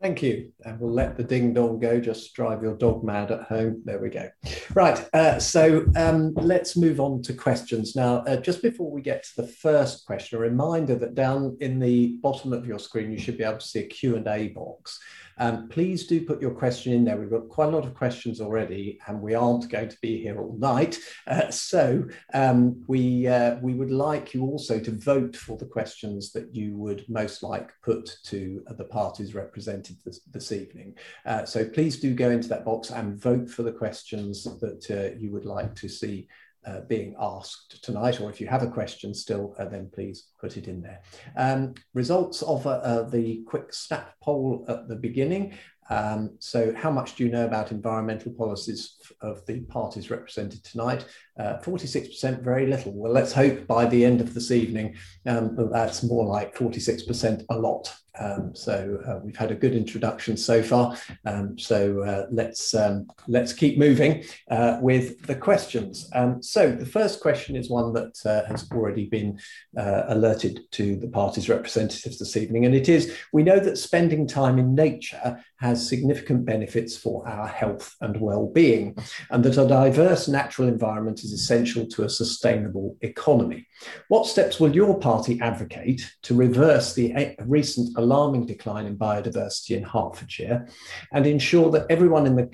Thank 0.01 0.23
you. 0.23 0.53
And 0.63 0.79
we'll 0.79 0.93
let 0.93 1.17
the 1.17 1.25
ding 1.25 1.53
dong 1.53 1.77
go. 1.77 1.99
Just 1.99 2.33
drive 2.33 2.63
your 2.63 2.75
dog 2.77 3.03
mad 3.03 3.31
at 3.31 3.43
home. 3.43 3.81
There 3.83 3.99
we 3.99 4.09
go. 4.09 4.29
Right. 4.73 5.05
Uh, 5.13 5.39
so 5.39 5.85
um, 5.97 6.33
let's 6.35 6.77
move 6.77 7.01
on 7.01 7.21
to 7.23 7.33
questions. 7.33 7.97
Now, 7.97 8.19
uh, 8.19 8.37
just 8.37 8.61
before 8.61 8.89
we 8.89 9.01
get 9.01 9.23
to 9.23 9.41
the 9.41 9.47
first 9.47 10.05
question, 10.05 10.37
a 10.37 10.41
reminder 10.41 10.95
that 10.95 11.15
down 11.15 11.57
in 11.59 11.79
the 11.79 12.17
bottom 12.21 12.53
of 12.53 12.65
your 12.65 12.79
screen, 12.79 13.11
you 13.11 13.17
should 13.17 13.37
be 13.37 13.43
able 13.43 13.57
to 13.57 13.67
see 13.67 13.79
a 13.81 13.87
Q&A 13.87 14.47
box. 14.49 14.99
Um, 15.39 15.69
please 15.69 16.05
do 16.05 16.25
put 16.25 16.41
your 16.41 16.51
question 16.51 16.93
in 16.93 17.05
there. 17.05 17.17
We've 17.17 17.29
got 17.29 17.49
quite 17.49 17.69
a 17.69 17.71
lot 17.71 17.85
of 17.85 17.95
questions 17.95 18.41
already, 18.41 18.99
and 19.07 19.21
we 19.21 19.33
aren't 19.33 19.69
going 19.69 19.89
to 19.89 19.97
be 20.01 20.21
here 20.21 20.39
all 20.39 20.57
night. 20.57 20.97
Uh, 21.27 21.49
so 21.51 22.03
um, 22.33 22.83
we 22.87 23.27
uh, 23.27 23.57
we 23.61 23.73
would 23.73 23.91
like 23.91 24.33
you 24.33 24.43
also 24.43 24.79
to 24.79 24.91
vote 24.91 25.35
for 25.35 25.57
the 25.57 25.65
questions 25.65 26.31
that 26.31 26.53
you 26.53 26.75
would 26.75 27.05
most 27.07 27.43
like 27.43 27.71
put 27.83 28.17
to 28.25 28.63
the 28.77 28.83
parties 28.83 29.35
represented 29.35 29.97
this, 30.05 30.21
this 30.31 30.51
evening. 30.51 30.95
Uh, 31.25 31.45
so 31.45 31.65
please 31.65 31.99
do 31.99 32.13
go 32.13 32.29
into 32.29 32.47
that 32.49 32.65
box 32.65 32.89
and 32.91 33.21
vote 33.21 33.49
for 33.49 33.63
the 33.63 33.71
questions 33.71 34.43
that 34.59 34.89
uh, 34.91 35.17
you 35.19 35.31
would 35.31 35.45
like 35.45 35.75
to 35.75 35.87
see 35.87 36.27
uh, 36.69 36.81
being 36.81 37.15
asked 37.19 37.83
tonight, 37.83 38.21
or 38.21 38.29
if 38.29 38.39
you 38.39 38.47
have 38.47 38.63
a 38.63 38.69
question 38.69 39.13
still, 39.13 39.55
uh, 39.57 39.65
then 39.65 39.89
please 39.93 40.27
put 40.39 40.57
it 40.57 40.67
in 40.67 40.81
there. 40.81 41.01
Um, 41.35 41.73
results 41.93 42.41
of 42.43 42.67
uh, 42.67 42.81
uh 42.91 43.09
the 43.09 43.43
quick 43.47 43.73
snap 43.73 44.13
poll 44.21 44.65
at 44.67 44.87
the 44.87 44.95
beginning. 44.95 45.57
Um, 45.89 46.35
so 46.39 46.73
how 46.75 46.91
much 46.91 47.15
do 47.15 47.23
you 47.23 47.31
know 47.31 47.45
about 47.45 47.71
environmental 47.71 48.31
policies 48.33 48.97
of 49.21 49.43
the 49.47 49.61
parties 49.61 50.11
represented 50.11 50.63
tonight? 50.63 51.05
46%, 51.39 52.39
uh, 52.39 52.41
very 52.41 52.67
little. 52.67 52.91
Well, 52.93 53.11
let's 53.11 53.33
hope 53.33 53.65
by 53.67 53.85
the 53.85 54.03
end 54.03 54.21
of 54.21 54.33
this 54.33 54.51
evening 54.51 54.95
um, 55.25 55.55
that's 55.71 56.03
more 56.03 56.25
like 56.25 56.55
46%, 56.55 57.45
a 57.49 57.57
lot. 57.57 57.93
Um, 58.19 58.53
so 58.53 58.99
uh, 59.07 59.19
we've 59.23 59.35
had 59.35 59.51
a 59.51 59.55
good 59.55 59.73
introduction 59.73 60.35
so 60.35 60.61
far. 60.61 60.97
Um, 61.25 61.57
so 61.57 62.03
uh, 62.03 62.25
let's 62.31 62.73
um, 62.73 63.07
let's 63.27 63.53
keep 63.53 63.77
moving 63.77 64.23
uh, 64.51 64.77
with 64.81 65.25
the 65.25 65.35
questions. 65.35 66.09
Um, 66.13 66.41
so 66.43 66.71
the 66.71 66.85
first 66.85 67.21
question 67.21 67.55
is 67.55 67.69
one 67.69 67.93
that 67.93 68.17
uh, 68.25 68.45
has 68.47 68.69
already 68.71 69.05
been 69.05 69.39
uh, 69.77 70.03
alerted 70.07 70.61
to 70.71 70.97
the 70.97 71.07
party's 71.07 71.49
representatives 71.49 72.19
this 72.19 72.35
evening, 72.35 72.65
and 72.65 72.75
it 72.75 72.89
is: 72.89 73.15
we 73.31 73.43
know 73.43 73.59
that 73.59 73.77
spending 73.77 74.27
time 74.27 74.59
in 74.59 74.75
nature 74.75 75.41
has 75.57 75.87
significant 75.87 76.45
benefits 76.45 76.95
for 76.97 77.27
our 77.27 77.47
health 77.47 77.95
and 78.01 78.19
well-being, 78.19 78.97
and 79.29 79.43
that 79.43 79.57
a 79.57 79.67
diverse 79.67 80.27
natural 80.27 80.67
environment 80.67 81.23
is 81.23 81.28
essential 81.33 81.87
to 81.87 82.03
a 82.03 82.09
sustainable 82.09 82.97
economy. 83.01 83.67
What 84.07 84.27
steps 84.27 84.59
will 84.59 84.75
your 84.75 84.99
party 84.99 85.39
advocate 85.41 86.01
to 86.23 86.35
reverse 86.35 86.93
the 86.93 87.13
eh, 87.13 87.35
recent 87.45 87.97
alarming 87.97 88.45
decline 88.45 88.85
in 88.85 88.97
biodiversity 88.97 89.77
in 89.77 89.83
Hertfordshire 89.83 90.67
and 91.13 91.25
ensure 91.25 91.71
that 91.71 91.85
everyone 91.89 92.25
in 92.25 92.35
the 92.35 92.49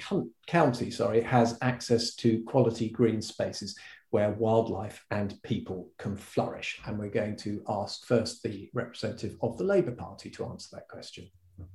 county 0.48 0.92
sorry, 0.92 1.22
has 1.22 1.58
access 1.62 2.16
to 2.16 2.44
quality 2.44 2.90
green 2.90 3.22
spaces 3.22 3.78
where 4.12 4.32
wildlife 4.32 5.04
and 5.12 5.42
people 5.44 5.90
can 5.98 6.16
flourish? 6.16 6.80
And 6.86 6.98
we're 6.98 7.10
going 7.10 7.36
to 7.38 7.62
ask 7.68 8.06
first 8.06 8.44
the 8.44 8.70
representative 8.74 9.36
of 9.42 9.58
the 9.58 9.64
Labour 9.64 9.92
Party 9.92 10.30
to 10.32 10.46
answer 10.46 10.70
that 10.74 10.88
question. 10.88 11.30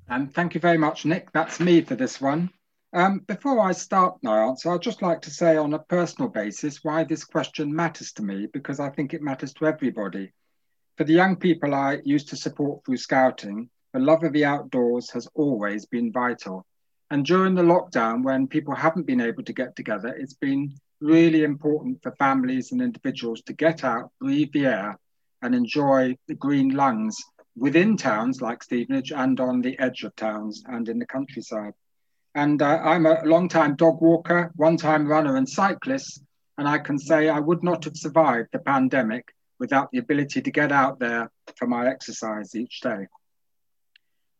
And 0.08 0.32
thank 0.32 0.54
you 0.54 0.60
very 0.60 0.78
much, 0.78 1.04
Nick. 1.04 1.32
That's 1.32 1.60
me 1.60 1.80
for 1.82 1.94
this 1.94 2.20
one. 2.20 2.50
Um, 2.92 3.20
before 3.20 3.60
I 3.60 3.70
start 3.70 4.18
my 4.20 4.40
answer, 4.40 4.72
I'd 4.72 4.82
just 4.82 5.00
like 5.00 5.22
to 5.22 5.30
say 5.30 5.56
on 5.56 5.74
a 5.74 5.78
personal 5.78 6.28
basis 6.28 6.82
why 6.82 7.04
this 7.04 7.22
question 7.22 7.72
matters 7.72 8.10
to 8.14 8.22
me, 8.22 8.48
because 8.52 8.80
I 8.80 8.90
think 8.90 9.14
it 9.14 9.22
matters 9.22 9.54
to 9.54 9.66
everybody. 9.66 10.32
For 10.96 11.04
the 11.04 11.12
young 11.12 11.36
people 11.36 11.72
I 11.72 12.00
used 12.04 12.28
to 12.30 12.36
support 12.36 12.84
through 12.84 12.96
scouting, 12.96 13.70
the 13.92 14.00
love 14.00 14.24
of 14.24 14.32
the 14.32 14.44
outdoors 14.44 15.08
has 15.10 15.28
always 15.34 15.86
been 15.86 16.10
vital. 16.10 16.66
And 17.12 17.24
during 17.24 17.54
the 17.54 17.62
lockdown, 17.62 18.24
when 18.24 18.48
people 18.48 18.74
haven't 18.74 19.06
been 19.06 19.20
able 19.20 19.44
to 19.44 19.52
get 19.52 19.76
together, 19.76 20.08
it's 20.08 20.34
been 20.34 20.74
really 21.00 21.44
important 21.44 22.02
for 22.02 22.10
families 22.16 22.72
and 22.72 22.82
individuals 22.82 23.42
to 23.42 23.52
get 23.52 23.84
out, 23.84 24.10
breathe 24.20 24.52
the 24.52 24.66
air, 24.66 24.98
and 25.42 25.54
enjoy 25.54 26.16
the 26.26 26.34
green 26.34 26.70
lungs 26.70 27.16
within 27.56 27.96
towns 27.96 28.40
like 28.40 28.64
Stevenage 28.64 29.12
and 29.12 29.38
on 29.38 29.60
the 29.60 29.78
edge 29.78 30.02
of 30.02 30.14
towns 30.16 30.64
and 30.66 30.88
in 30.88 30.98
the 30.98 31.06
countryside. 31.06 31.72
And 32.34 32.62
uh, 32.62 32.80
I'm 32.82 33.06
a 33.06 33.22
long-time 33.24 33.76
dog 33.76 34.00
walker, 34.00 34.52
one-time 34.56 35.06
runner 35.06 35.36
and 35.36 35.48
cyclist, 35.48 36.22
and 36.58 36.68
I 36.68 36.78
can 36.78 36.98
say 36.98 37.28
I 37.28 37.40
would 37.40 37.62
not 37.64 37.84
have 37.84 37.96
survived 37.96 38.48
the 38.52 38.60
pandemic 38.60 39.34
without 39.58 39.90
the 39.90 39.98
ability 39.98 40.40
to 40.42 40.50
get 40.50 40.70
out 40.72 41.00
there 41.00 41.30
for 41.56 41.66
my 41.66 41.88
exercise 41.88 42.54
each 42.54 42.80
day. 42.80 43.06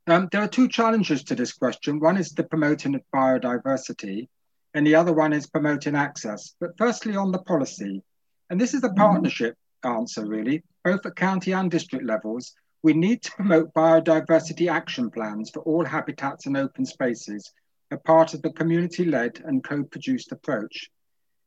Um, 0.07 0.29
there 0.31 0.43
are 0.43 0.49
two 0.49 0.69
challenges 0.69 1.25
to 1.25 1.35
this 1.35 1.53
question. 1.53 2.01
One 2.01 2.17
is 2.17 2.33
the 2.33 2.45
promoting 2.45 2.95
of 2.95 3.03
biodiversity, 3.15 4.29
and 4.75 4.87
the 4.87 4.95
other 4.95 5.13
one 5.13 5.33
is 5.33 5.47
promoting 5.47 5.97
access. 5.97 6.55
But 6.61 6.79
firstly, 6.79 7.17
on 7.17 7.33
the 7.33 7.39
policy, 7.39 8.03
and 8.49 8.61
this 8.61 8.75
is 8.75 8.85
a 8.85 8.89
mm-hmm. 8.89 8.99
partnership 8.99 9.57
answer 9.85 10.27
really, 10.27 10.63
both 10.85 11.05
at 11.07 11.17
county 11.17 11.53
and 11.53 11.71
district 11.71 12.05
levels, 12.05 12.53
we 12.83 12.93
need 12.93 13.23
to 13.23 13.33
promote 13.33 13.75
biodiversity 13.75 14.71
action 14.71 15.11
plans 15.11 15.51
for 15.51 15.61
all 15.65 15.85
habitats 15.85 16.47
and 16.47 16.57
open 16.57 16.87
spaces 16.87 17.53
a 17.91 17.97
part 17.97 18.35
of 18.35 18.43
the 18.43 18.53
community 18.53 19.05
led 19.05 19.41
and 19.45 19.65
co 19.65 19.83
produced 19.83 20.33
approach. 20.33 20.91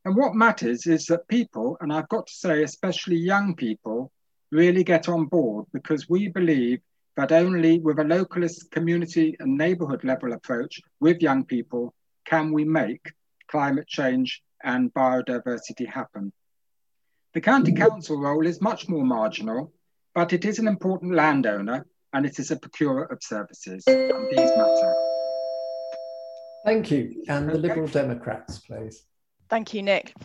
And 0.05 0.15
what 0.15 0.35
matters 0.35 0.85
is 0.85 1.05
that 1.05 1.27
people, 1.27 1.77
and 1.79 1.93
I've 1.93 2.09
got 2.09 2.27
to 2.27 2.33
say, 2.33 2.63
especially 2.63 3.15
young 3.15 3.55
people, 3.55 4.11
really 4.51 4.83
get 4.83 5.07
on 5.07 5.25
board 5.25 5.65
because 5.73 6.09
we 6.09 6.27
believe 6.27 6.79
that 7.15 7.31
only 7.31 7.79
with 7.79 7.99
a 7.99 8.03
localist 8.03 8.69
community 8.71 9.35
and 9.39 9.57
neighbourhood 9.57 10.03
level 10.03 10.33
approach 10.33 10.81
with 10.99 11.21
young 11.21 11.45
people 11.45 11.93
can 12.25 12.51
we 12.51 12.63
make 12.63 13.13
climate 13.47 13.87
change 13.87 14.41
and 14.63 14.93
biodiversity 14.93 15.87
happen. 15.87 16.31
The 17.33 17.41
county 17.41 17.73
council 17.73 18.19
role 18.19 18.45
is 18.45 18.61
much 18.61 18.87
more 18.87 19.03
marginal, 19.03 19.73
but 20.13 20.33
it 20.33 20.45
is 20.45 20.59
an 20.59 20.67
important 20.67 21.15
landowner 21.15 21.85
and 22.13 22.25
it 22.25 22.39
is 22.39 22.51
a 22.51 22.55
procurer 22.55 23.05
of 23.05 23.23
services, 23.23 23.83
and 23.87 24.29
these 24.29 24.55
matter. 24.55 25.12
Thank 26.65 26.91
you. 26.91 27.23
And 27.27 27.49
the 27.49 27.57
Liberal 27.57 27.87
Democrats, 27.87 28.59
please. 28.59 29.03
Thank 29.49 29.73
you, 29.73 29.83
Nick. 29.83 30.15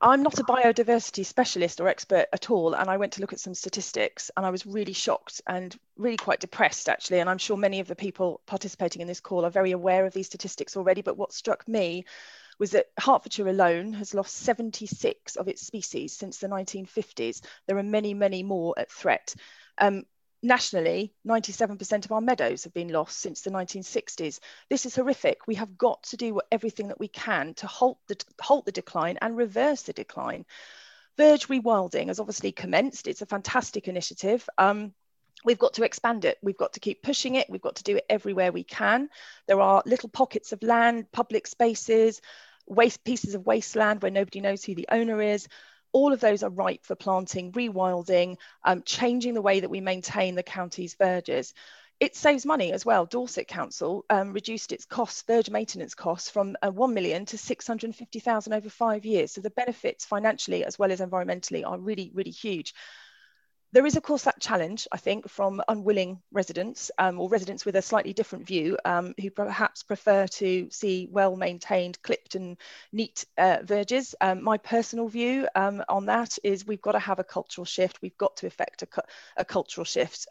I'm 0.00 0.22
not 0.22 0.38
a 0.38 0.44
biodiversity 0.44 1.26
specialist 1.26 1.80
or 1.80 1.88
expert 1.88 2.26
at 2.32 2.50
all, 2.50 2.74
and 2.74 2.88
I 2.88 2.98
went 2.98 3.14
to 3.14 3.20
look 3.20 3.32
at 3.32 3.40
some 3.40 3.54
statistics 3.54 4.30
and 4.36 4.46
I 4.46 4.50
was 4.50 4.64
really 4.64 4.92
shocked 4.92 5.42
and 5.46 5.76
really 5.96 6.16
quite 6.16 6.38
depressed 6.38 6.88
actually. 6.88 7.18
And 7.18 7.28
I'm 7.28 7.38
sure 7.38 7.56
many 7.56 7.80
of 7.80 7.88
the 7.88 7.96
people 7.96 8.40
participating 8.46 9.02
in 9.02 9.08
this 9.08 9.20
call 9.20 9.44
are 9.44 9.50
very 9.50 9.72
aware 9.72 10.06
of 10.06 10.14
these 10.14 10.26
statistics 10.26 10.76
already. 10.76 11.02
But 11.02 11.16
what 11.16 11.32
struck 11.32 11.66
me 11.66 12.04
was 12.60 12.72
that 12.72 12.86
Hertfordshire 12.98 13.48
alone 13.48 13.92
has 13.94 14.14
lost 14.14 14.36
76 14.36 15.34
of 15.34 15.48
its 15.48 15.66
species 15.66 16.12
since 16.12 16.38
the 16.38 16.48
1950s. 16.48 17.40
There 17.66 17.78
are 17.78 17.82
many, 17.82 18.14
many 18.14 18.44
more 18.44 18.74
at 18.78 18.92
threat. 18.92 19.34
Um, 19.78 20.04
nationally, 20.42 21.12
97% 21.26 22.04
of 22.04 22.12
our 22.12 22.20
meadows 22.20 22.64
have 22.64 22.74
been 22.74 22.92
lost 22.92 23.18
since 23.18 23.40
the 23.40 23.50
1960s. 23.50 24.40
This 24.68 24.86
is 24.86 24.94
horrific. 24.94 25.46
We 25.46 25.56
have 25.56 25.76
got 25.76 26.02
to 26.04 26.16
do 26.16 26.40
everything 26.52 26.88
that 26.88 27.00
we 27.00 27.08
can 27.08 27.54
to 27.54 27.66
halt 27.66 27.98
the, 28.08 28.16
halt 28.40 28.64
the 28.64 28.72
decline 28.72 29.18
and 29.20 29.36
reverse 29.36 29.82
the 29.82 29.92
decline. 29.92 30.44
Verge 31.16 31.48
rewilding 31.48 32.06
has 32.06 32.20
obviously 32.20 32.52
commenced. 32.52 33.08
It's 33.08 33.22
a 33.22 33.26
fantastic 33.26 33.88
initiative. 33.88 34.48
Um, 34.56 34.94
we've 35.44 35.58
got 35.58 35.74
to 35.74 35.84
expand 35.84 36.24
it. 36.24 36.38
We've 36.42 36.56
got 36.56 36.74
to 36.74 36.80
keep 36.80 37.02
pushing 37.02 37.34
it. 37.34 37.50
We've 37.50 37.60
got 37.60 37.76
to 37.76 37.82
do 37.82 37.96
it 37.96 38.06
everywhere 38.08 38.52
we 38.52 38.64
can. 38.64 39.08
There 39.48 39.60
are 39.60 39.82
little 39.86 40.08
pockets 40.08 40.52
of 40.52 40.62
land, 40.62 41.10
public 41.10 41.46
spaces, 41.48 42.20
waste 42.66 43.02
pieces 43.02 43.34
of 43.34 43.46
wasteland 43.46 44.02
where 44.02 44.10
nobody 44.12 44.40
knows 44.40 44.62
who 44.62 44.74
the 44.74 44.88
owner 44.90 45.20
is 45.20 45.48
all 45.92 46.12
of 46.12 46.20
those 46.20 46.42
are 46.42 46.50
ripe 46.50 46.84
for 46.84 46.94
planting, 46.94 47.52
rewilding, 47.52 48.36
um, 48.64 48.82
changing 48.82 49.34
the 49.34 49.42
way 49.42 49.60
that 49.60 49.70
we 49.70 49.80
maintain 49.80 50.34
the 50.34 50.42
county's 50.42 50.94
verges. 50.94 51.54
It 52.00 52.14
saves 52.14 52.46
money 52.46 52.72
as 52.72 52.86
well. 52.86 53.06
Dorset 53.06 53.48
Council 53.48 54.04
um, 54.08 54.32
reduced 54.32 54.72
its 54.72 54.84
costs, 54.84 55.22
verge 55.22 55.50
maintenance 55.50 55.94
costs, 55.94 56.30
from 56.30 56.56
uh, 56.62 56.70
1 56.70 56.94
million 56.94 57.26
to 57.26 57.38
650,000 57.38 58.52
over 58.52 58.70
five 58.70 59.04
years. 59.04 59.32
So 59.32 59.40
the 59.40 59.50
benefits 59.50 60.04
financially 60.04 60.64
as 60.64 60.78
well 60.78 60.92
as 60.92 61.00
environmentally 61.00 61.66
are 61.66 61.78
really, 61.78 62.12
really 62.14 62.30
huge. 62.30 62.72
There 63.72 63.84
is, 63.84 63.96
of 63.96 64.02
course, 64.02 64.24
that 64.24 64.40
challenge, 64.40 64.88
I 64.92 64.96
think, 64.96 65.28
from 65.28 65.62
unwilling 65.68 66.22
residents 66.32 66.90
um, 66.98 67.20
or 67.20 67.28
residents 67.28 67.66
with 67.66 67.76
a 67.76 67.82
slightly 67.82 68.14
different 68.14 68.46
view 68.46 68.78
um, 68.84 69.14
who 69.20 69.30
perhaps 69.30 69.82
prefer 69.82 70.26
to 70.26 70.70
see 70.70 71.06
well 71.10 71.36
maintained, 71.36 72.00
clipped, 72.02 72.34
and 72.34 72.56
neat 72.92 73.26
uh, 73.36 73.58
verges. 73.62 74.14
Um, 74.22 74.42
my 74.42 74.56
personal 74.56 75.08
view 75.08 75.48
um, 75.54 75.84
on 75.88 76.06
that 76.06 76.38
is 76.42 76.66
we've 76.66 76.80
got 76.80 76.92
to 76.92 76.98
have 76.98 77.18
a 77.18 77.24
cultural 77.24 77.66
shift. 77.66 78.00
We've 78.00 78.16
got 78.16 78.38
to 78.38 78.46
effect 78.46 78.82
a, 78.82 78.88
a 79.36 79.44
cultural 79.44 79.84
shift. 79.84 80.26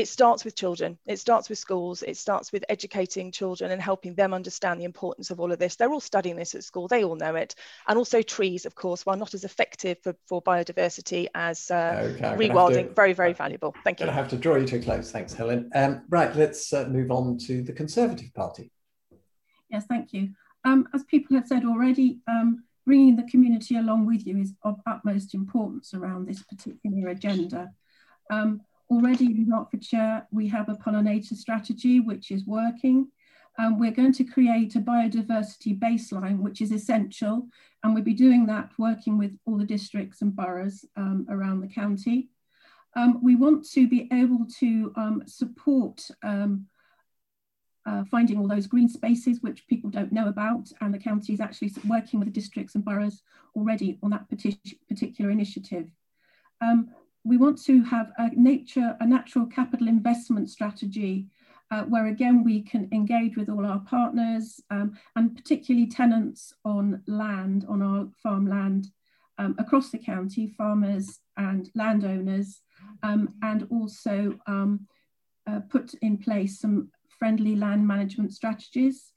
It 0.00 0.08
starts 0.08 0.46
with 0.46 0.56
children. 0.56 0.98
It 1.04 1.18
starts 1.18 1.50
with 1.50 1.58
schools. 1.58 2.02
It 2.02 2.16
starts 2.16 2.52
with 2.52 2.64
educating 2.70 3.30
children 3.30 3.70
and 3.70 3.82
helping 3.82 4.14
them 4.14 4.32
understand 4.32 4.80
the 4.80 4.86
importance 4.86 5.30
of 5.30 5.40
all 5.40 5.52
of 5.52 5.58
this. 5.58 5.76
They're 5.76 5.92
all 5.92 6.00
studying 6.00 6.36
this 6.36 6.54
at 6.54 6.64
school. 6.64 6.88
They 6.88 7.04
all 7.04 7.16
know 7.16 7.34
it. 7.34 7.54
And 7.86 7.98
also 7.98 8.22
trees 8.22 8.64
of 8.64 8.74
course 8.74 9.04
while 9.04 9.18
not 9.18 9.34
as 9.34 9.44
effective 9.44 9.98
for, 10.02 10.16
for 10.26 10.40
biodiversity 10.40 11.28
as 11.34 11.70
uh, 11.70 12.14
okay, 12.14 12.48
rewilding 12.48 12.88
to, 12.88 12.94
very 12.94 13.12
very 13.12 13.34
valuable. 13.34 13.74
Thank 13.84 14.00
you. 14.00 14.06
I 14.06 14.12
have 14.12 14.28
to 14.28 14.38
draw 14.38 14.56
you 14.56 14.66
to 14.68 14.76
a 14.76 14.82
close. 14.82 15.10
Thanks 15.10 15.34
helen. 15.34 15.70
Um, 15.74 16.02
right 16.08 16.34
let's 16.34 16.72
uh, 16.72 16.86
move 16.88 17.10
on 17.10 17.36
to 17.46 17.62
the 17.62 17.74
conservative 17.74 18.32
party. 18.32 18.70
Yes 19.68 19.84
thank 19.86 20.14
you. 20.14 20.30
Um, 20.64 20.88
as 20.94 21.04
people 21.04 21.36
have 21.36 21.46
said 21.46 21.66
already 21.66 22.20
um, 22.26 22.64
bringing 22.86 23.16
the 23.16 23.30
community 23.30 23.76
along 23.76 24.06
with 24.06 24.26
you 24.26 24.38
is 24.38 24.54
of 24.62 24.80
utmost 24.86 25.34
importance 25.34 25.92
around 25.92 26.26
this 26.26 26.42
particular 26.42 27.08
agenda. 27.08 27.70
Um, 28.30 28.62
Already 28.90 29.26
in 29.26 29.48
Hertfordshire, 29.48 30.26
we 30.32 30.48
have 30.48 30.68
a 30.68 30.74
pollinator 30.74 31.34
strategy, 31.34 32.00
which 32.00 32.32
is 32.32 32.44
working. 32.44 33.08
Um, 33.56 33.78
we're 33.78 33.92
going 33.92 34.12
to 34.14 34.24
create 34.24 34.74
a 34.74 34.80
biodiversity 34.80 35.78
baseline, 35.78 36.40
which 36.40 36.60
is 36.60 36.72
essential. 36.72 37.46
And 37.82 37.94
we'll 37.94 38.02
be 38.02 38.14
doing 38.14 38.46
that 38.46 38.70
working 38.78 39.16
with 39.16 39.32
all 39.46 39.56
the 39.56 39.64
districts 39.64 40.22
and 40.22 40.34
boroughs 40.34 40.84
um, 40.96 41.26
around 41.30 41.60
the 41.60 41.68
county. 41.68 42.30
Um, 42.96 43.22
we 43.22 43.36
want 43.36 43.64
to 43.70 43.86
be 43.86 44.08
able 44.12 44.46
to 44.58 44.92
um, 44.96 45.22
support 45.24 46.08
um, 46.24 46.66
uh, 47.86 48.02
finding 48.10 48.38
all 48.38 48.48
those 48.48 48.66
green 48.66 48.88
spaces, 48.88 49.40
which 49.40 49.68
people 49.68 49.88
don't 49.88 50.12
know 50.12 50.28
about. 50.28 50.68
And 50.80 50.92
the 50.92 50.98
county 50.98 51.32
is 51.32 51.40
actually 51.40 51.72
working 51.86 52.18
with 52.18 52.26
the 52.26 52.40
districts 52.40 52.74
and 52.74 52.84
boroughs 52.84 53.22
already 53.54 54.00
on 54.02 54.10
that 54.10 54.28
particular 54.88 55.30
initiative. 55.30 55.90
Um, 56.60 56.90
we 57.24 57.36
want 57.36 57.62
to 57.64 57.82
have 57.84 58.12
a 58.18 58.30
nature, 58.34 58.96
a 59.00 59.06
natural 59.06 59.46
capital 59.46 59.88
investment 59.88 60.48
strategy 60.50 61.26
uh, 61.70 61.82
where 61.82 62.06
again 62.06 62.42
we 62.42 62.62
can 62.62 62.88
engage 62.92 63.36
with 63.36 63.48
all 63.48 63.64
our 63.64 63.80
partners 63.80 64.60
um, 64.70 64.96
and 65.16 65.36
particularly 65.36 65.86
tenants 65.86 66.52
on 66.64 67.02
land, 67.06 67.64
on 67.68 67.82
our 67.82 68.08
farmland 68.22 68.88
um, 69.38 69.54
across 69.58 69.90
the 69.90 69.98
county, 69.98 70.48
farmers 70.48 71.20
and 71.36 71.70
landowners, 71.74 72.60
um, 73.02 73.34
and 73.42 73.66
also 73.70 74.38
um, 74.46 74.86
uh, 75.46 75.60
put 75.70 75.94
in 76.02 76.18
place 76.18 76.58
some 76.58 76.90
friendly 77.18 77.54
land 77.54 77.86
management 77.86 78.32
strategies. 78.32 79.12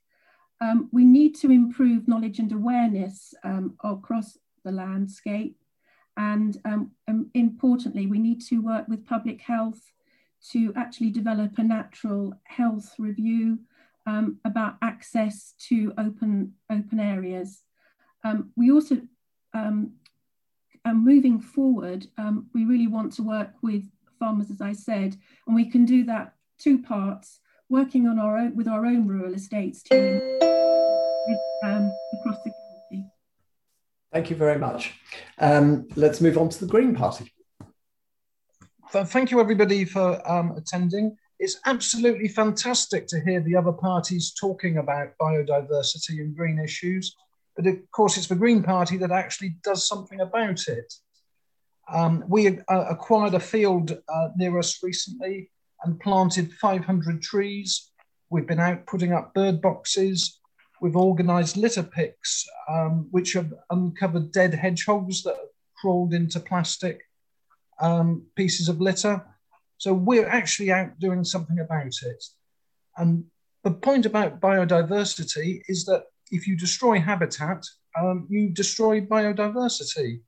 Um, 0.62 0.89
we 0.92 1.04
need 1.04 1.36
to 1.36 1.52
improve 1.52 2.08
knowledge 2.08 2.39
and 2.39 2.52
awareness 2.52 3.34
um, 3.44 3.76
across 3.84 4.38
the 4.63 4.72
landscape 4.72 5.58
and 6.17 6.60
um, 6.65 6.91
um, 7.08 7.30
importantly, 7.34 8.08
we 8.08 8.19
need 8.19 8.41
to 8.47 8.60
work 8.62 8.88
with 8.88 9.06
public 9.06 9.41
health 9.41 9.80
to 10.52 10.73
actually 10.76 11.10
develop 11.10 11.58
a 11.58 11.63
natural 11.63 12.34
health 12.43 12.95
review 12.99 13.60
um, 14.06 14.38
about 14.43 14.76
access 14.82 15.54
to 15.69 15.93
open, 15.97 16.54
open 16.69 16.99
areas. 16.99 17.63
Um, 18.23 18.52
we 18.56 18.71
also, 18.71 19.02
um, 19.54 19.93
moving 20.86 21.39
forward, 21.39 22.08
um, 22.17 22.47
we 22.54 22.65
really 22.65 22.88
want 22.88 23.13
to 23.13 23.23
work 23.23 23.54
with 23.62 23.89
farmers, 24.19 24.52
as 24.52 24.62
I 24.62 24.73
said, 24.73 25.15
and 25.47 25.56
we 25.56 25.69
can 25.69 25.86
do 25.86 26.04
that 26.06 26.34
two 26.60 26.82
parts, 26.82 27.39
working 27.69 28.08
on 28.08 28.19
our 28.19 28.38
own, 28.38 28.56
with 28.56 28.67
our 28.67 28.86
own 28.86 29.08
rural 29.08 29.34
estates 29.34 29.82
team 29.84 30.21
across 31.63 32.38
the 32.43 32.53
Thank 34.13 34.30
you 34.30 34.36
very 34.36 34.60
much. 34.60 34.93
Um, 35.39 35.88
let's 35.95 36.21
move 36.21 36.38
on 36.38 36.47
to 36.49 36.60
the 36.60 36.71
Green 36.71 36.95
Party. 36.95 37.34
Thank 38.91 39.32
you, 39.32 39.39
everybody, 39.39 39.86
for 39.86 40.21
um, 40.32 40.52
attending. 40.56 41.17
It's 41.39 41.60
absolutely 41.65 42.28
fantastic 42.28 43.08
to 43.08 43.19
hear 43.19 43.41
the 43.41 43.56
other 43.56 43.71
parties 43.71 44.32
talking 44.39 44.78
about 44.78 45.17
biodiversity 45.19 46.19
and 46.19 46.38
green 46.38 46.60
issues. 46.60 47.15
But 47.56 47.65
of 47.65 47.80
course, 47.91 48.15
it's 48.15 48.28
the 48.28 48.36
Green 48.36 48.62
Party 48.62 48.97
that 48.97 49.10
actually 49.10 49.56
does 49.63 49.88
something 49.88 50.21
about 50.21 50.67
it. 50.67 50.93
Um, 51.91 52.23
we 52.28 52.60
uh, 52.60 52.86
acquired 52.88 53.34
a 53.34 53.39
field 53.39 53.97
uh, 54.08 54.30
near 54.36 54.60
us 54.60 54.84
recently 54.84 55.49
and 55.84 55.99
planted 55.99 56.54
500 56.54 57.19
trees. 57.23 57.89
We've 58.30 58.47
been 58.47 58.60
out 58.60 58.86
putting 58.86 59.12
up 59.12 59.34
bird 59.34 59.60
boxes. 59.60 60.39
We've 60.84 60.98
organised 60.98 61.56
litter 61.56 61.82
picks, 61.82 62.46
um, 62.69 63.08
which 63.12 63.32
have 63.34 63.54
uncovered 63.69 64.34
dead 64.34 64.54
hedgehogs 64.54 65.24
that 65.24 65.38
have 65.38 65.54
crawled 65.78 66.13
into 66.13 66.41
plastic 66.41 67.00
um, 67.80 68.26
pieces 68.36 68.67
of 68.67 68.82
litter. 68.82 69.26
So 69.78 69.93
we're 69.93 70.28
actually 70.28 70.74
out 70.74 71.00
doing 71.00 71.24
something 71.24 71.60
about 71.60 71.93
it. 72.02 72.26
And 72.98 73.24
the 73.63 73.72
point 73.72 74.06
about 74.06 74.41
biodiversity 74.41 75.62
is 75.69 75.86
that 75.86 76.04
if 76.32 76.48
you 76.48 76.58
destroy 76.58 77.00
habitat, 77.00 77.63
um, 77.98 78.28
you 78.30 78.50
destroy 78.50 79.00
biodiversity. 79.00 80.19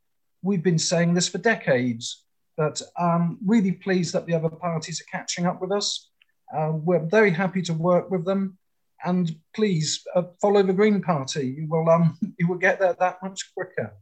We've 0.42 0.64
been 0.64 0.80
saying 0.80 1.16
this 1.16 1.28
for 1.28 1.38
decades, 1.40 2.24
but 2.56 2.82
I'm 2.98 3.40
really 3.46 3.74
pleased 3.74 4.14
that 4.14 4.26
the 4.26 4.36
other 4.36 4.48
parties 4.48 5.02
are 5.02 5.18
catching 5.18 5.48
up 5.48 5.60
with 5.62 5.74
us. 5.74 6.12
Uh, 6.56 6.72
we're 6.72 7.06
very 7.06 7.32
happy 7.32 7.62
to 7.64 7.74
work 7.74 8.10
with 8.10 8.24
them 8.24 8.58
and 9.06 9.34
please 9.54 10.04
uh, 10.16 10.24
follow 10.42 10.64
the 10.64 10.74
Green 10.74 11.02
Party. 11.02 11.56
You 11.58 11.68
will, 11.70 11.90
um, 11.90 12.18
you 12.40 12.48
will 12.48 12.58
get 12.58 12.80
there 12.80 12.96
that 13.00 13.24
much 13.24 13.54
quicker. 13.54 13.94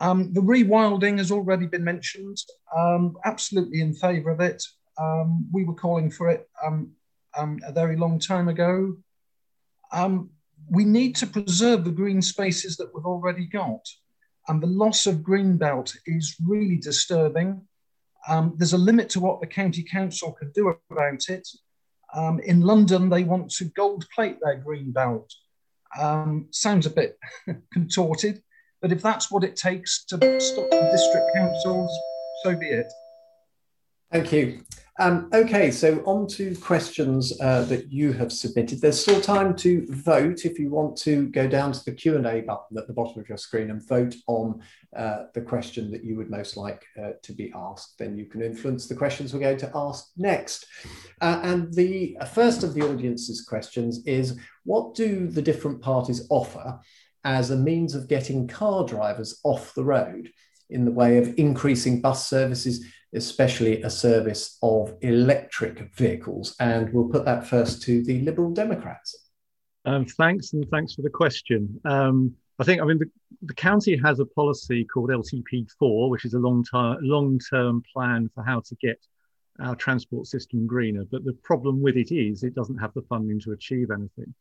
Um, 0.00 0.32
the 0.32 0.40
rewilding 0.40 1.18
has 1.18 1.30
already 1.30 1.66
been 1.66 1.84
mentioned. 1.84 2.38
Um, 2.74 3.16
absolutely 3.24 3.80
in 3.80 3.94
favour 3.94 4.30
of 4.30 4.40
it. 4.40 4.62
Um, 4.98 5.48
we 5.52 5.64
were 5.64 5.74
calling 5.74 6.10
for 6.10 6.30
it 6.30 6.48
um, 6.64 6.92
um, 7.36 7.58
a 7.66 7.72
very 7.72 7.96
long 7.96 8.18
time 8.18 8.48
ago. 8.48 8.96
we 10.68 10.84
need 10.84 11.14
to 11.16 11.26
preserve 11.26 11.84
the 11.84 11.90
green 11.90 12.20
spaces 12.22 12.76
that 12.76 12.90
we've 12.94 13.06
already 13.06 13.46
got. 13.46 13.86
And 14.48 14.62
the 14.62 14.66
loss 14.66 15.06
of 15.06 15.22
green 15.22 15.56
belt 15.56 15.94
is 16.06 16.36
really 16.44 16.76
disturbing. 16.76 17.62
There's 18.56 18.72
a 18.72 18.78
limit 18.78 19.08
to 19.10 19.20
what 19.20 19.40
the 19.40 19.46
county 19.46 19.82
council 19.82 20.32
can 20.32 20.50
do 20.52 20.74
about 20.90 21.28
it. 21.28 21.48
Um, 22.16 22.40
in 22.40 22.62
London, 22.62 23.10
they 23.10 23.24
want 23.24 23.50
to 23.52 23.66
gold 23.66 24.06
plate 24.14 24.38
their 24.42 24.56
green 24.56 24.90
belt. 24.90 25.30
Um, 26.00 26.48
sounds 26.50 26.86
a 26.86 26.90
bit 26.90 27.18
contorted, 27.72 28.42
but 28.80 28.90
if 28.90 29.02
that's 29.02 29.30
what 29.30 29.44
it 29.44 29.54
takes 29.54 30.04
to 30.06 30.16
stop 30.40 30.70
the 30.70 30.88
district 30.90 31.30
councils, 31.34 31.90
so 32.42 32.56
be 32.56 32.68
it. 32.68 32.90
Thank 34.10 34.32
you. 34.32 34.62
Um, 34.98 35.28
okay, 35.34 35.70
so 35.70 36.02
on 36.06 36.26
to 36.28 36.56
questions 36.56 37.38
uh, 37.40 37.66
that 37.66 37.92
you 37.92 38.12
have 38.14 38.32
submitted. 38.32 38.80
There's 38.80 39.00
still 39.00 39.20
time 39.20 39.54
to 39.56 39.86
vote 39.90 40.46
if 40.46 40.58
you 40.58 40.70
want 40.70 40.96
to 40.98 41.28
go 41.28 41.46
down 41.46 41.72
to 41.72 41.84
the 41.84 41.92
Q&A 41.92 42.40
button 42.40 42.78
at 42.78 42.86
the 42.86 42.94
bottom 42.94 43.20
of 43.20 43.28
your 43.28 43.36
screen 43.36 43.70
and 43.70 43.86
vote 43.86 44.14
on 44.26 44.62
uh, 44.96 45.24
the 45.34 45.42
question 45.42 45.90
that 45.90 46.02
you 46.02 46.16
would 46.16 46.30
most 46.30 46.56
like 46.56 46.86
uh, 46.98 47.10
to 47.22 47.32
be 47.34 47.52
asked. 47.54 47.98
Then 47.98 48.16
you 48.16 48.24
can 48.24 48.40
influence 48.40 48.86
the 48.86 48.94
questions 48.94 49.34
we're 49.34 49.40
going 49.40 49.58
to 49.58 49.72
ask 49.74 50.12
next. 50.16 50.66
Uh, 51.20 51.40
and 51.42 51.74
the 51.74 52.16
first 52.32 52.62
of 52.62 52.72
the 52.72 52.82
audience's 52.82 53.42
questions 53.42 54.02
is, 54.06 54.38
what 54.64 54.94
do 54.94 55.28
the 55.28 55.42
different 55.42 55.82
parties 55.82 56.26
offer 56.30 56.80
as 57.24 57.50
a 57.50 57.56
means 57.56 57.94
of 57.94 58.08
getting 58.08 58.48
car 58.48 58.86
drivers 58.86 59.40
off 59.44 59.74
the 59.74 59.84
road 59.84 60.30
in 60.70 60.84
the 60.84 60.90
way 60.90 61.18
of 61.18 61.38
increasing 61.38 62.00
bus 62.00 62.28
services, 62.28 62.84
especially 63.16 63.82
a 63.82 63.90
service 63.90 64.58
of 64.62 64.94
electric 65.00 65.94
vehicles? 65.94 66.54
And 66.60 66.92
we'll 66.92 67.08
put 67.08 67.24
that 67.24 67.46
first 67.46 67.82
to 67.82 68.02
the 68.02 68.20
Liberal 68.20 68.50
Democrats. 68.50 69.26
Um, 69.84 70.04
thanks, 70.04 70.52
and 70.52 70.68
thanks 70.70 70.94
for 70.94 71.02
the 71.02 71.10
question. 71.10 71.80
Um, 71.84 72.34
I 72.58 72.64
think, 72.64 72.80
I 72.80 72.84
mean, 72.84 72.98
the, 72.98 73.10
the, 73.42 73.54
county 73.54 73.96
has 74.02 74.18
a 74.18 74.26
policy 74.26 74.84
called 74.84 75.10
LTP4, 75.10 76.10
which 76.10 76.24
is 76.24 76.34
a 76.34 76.38
long 76.38 76.64
time, 76.64 76.98
long-term 77.02 77.82
plan 77.92 78.30
for 78.34 78.42
how 78.42 78.60
to 78.60 78.74
get 78.76 78.98
our 79.60 79.76
transport 79.76 80.26
system 80.26 80.66
greener. 80.66 81.04
But 81.10 81.24
the 81.24 81.34
problem 81.34 81.82
with 81.82 81.96
it 81.96 82.12
is 82.12 82.42
it 82.42 82.54
doesn't 82.54 82.78
have 82.78 82.94
the 82.94 83.02
funding 83.02 83.40
to 83.40 83.52
achieve 83.52 83.90
anything. 83.90 84.34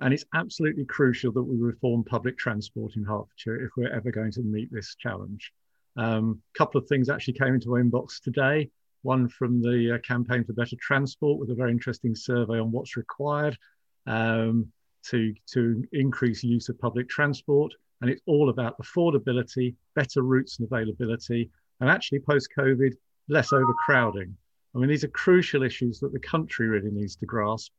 And 0.00 0.14
it's 0.14 0.24
absolutely 0.34 0.86
crucial 0.86 1.32
that 1.32 1.42
we 1.42 1.58
reform 1.58 2.04
public 2.04 2.38
transport 2.38 2.96
in 2.96 3.04
Hertfordshire 3.04 3.62
if 3.64 3.70
we're 3.76 3.92
ever 3.92 4.10
going 4.10 4.32
to 4.32 4.42
meet 4.42 4.72
this 4.72 4.96
challenge. 4.98 5.52
A 5.96 6.02
um, 6.02 6.40
couple 6.56 6.80
of 6.80 6.86
things 6.88 7.08
actually 7.08 7.34
came 7.34 7.54
into 7.54 7.70
my 7.70 7.80
inbox 7.80 8.20
today. 8.20 8.70
One 9.02 9.28
from 9.28 9.60
the 9.60 9.94
uh, 9.94 9.98
Campaign 10.06 10.44
for 10.44 10.52
Better 10.52 10.76
Transport 10.80 11.38
with 11.38 11.50
a 11.50 11.54
very 11.54 11.70
interesting 11.72 12.14
survey 12.14 12.58
on 12.60 12.70
what's 12.70 12.96
required 12.96 13.56
um, 14.06 14.70
to, 15.06 15.34
to 15.52 15.82
increase 15.92 16.44
use 16.44 16.68
of 16.68 16.78
public 16.78 17.08
transport. 17.08 17.72
And 18.00 18.10
it's 18.10 18.22
all 18.26 18.50
about 18.50 18.78
affordability, 18.78 19.74
better 19.94 20.22
routes 20.22 20.58
and 20.58 20.68
availability, 20.70 21.50
and 21.80 21.90
actually 21.90 22.20
post 22.20 22.48
COVID, 22.56 22.94
less 23.28 23.52
overcrowding. 23.52 24.36
I 24.74 24.78
mean, 24.78 24.88
these 24.88 25.04
are 25.04 25.08
crucial 25.08 25.62
issues 25.62 25.98
that 26.00 26.12
the 26.12 26.20
country 26.20 26.68
really 26.68 26.90
needs 26.90 27.16
to 27.16 27.26
grasp. 27.26 27.72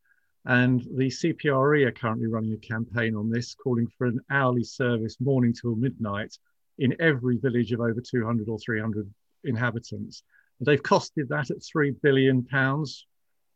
And 0.46 0.82
the 0.96 1.08
CPRE 1.08 1.86
are 1.86 1.92
currently 1.92 2.28
running 2.28 2.54
a 2.54 2.58
campaign 2.58 3.16
on 3.16 3.30
this, 3.30 3.54
calling 3.56 3.88
for 3.98 4.08
an 4.08 4.20
hourly 4.32 4.64
service 4.64 5.18
morning 5.22 5.54
till 5.54 5.76
midnight 5.76 6.36
in 6.78 6.96
every 7.00 7.38
village 7.38 7.72
of 7.72 7.80
over 7.80 8.02
200 8.02 8.50
or 8.50 8.60
300 8.60 9.10
inhabitants. 9.44 10.24
They've 10.60 10.82
costed 10.82 11.28
that 11.30 11.50
at 11.50 11.64
three 11.64 11.92
billion 11.92 12.44
pounds 12.44 13.08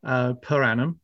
uh, 0.03 0.33
per 0.33 0.63
annum. 0.63 0.99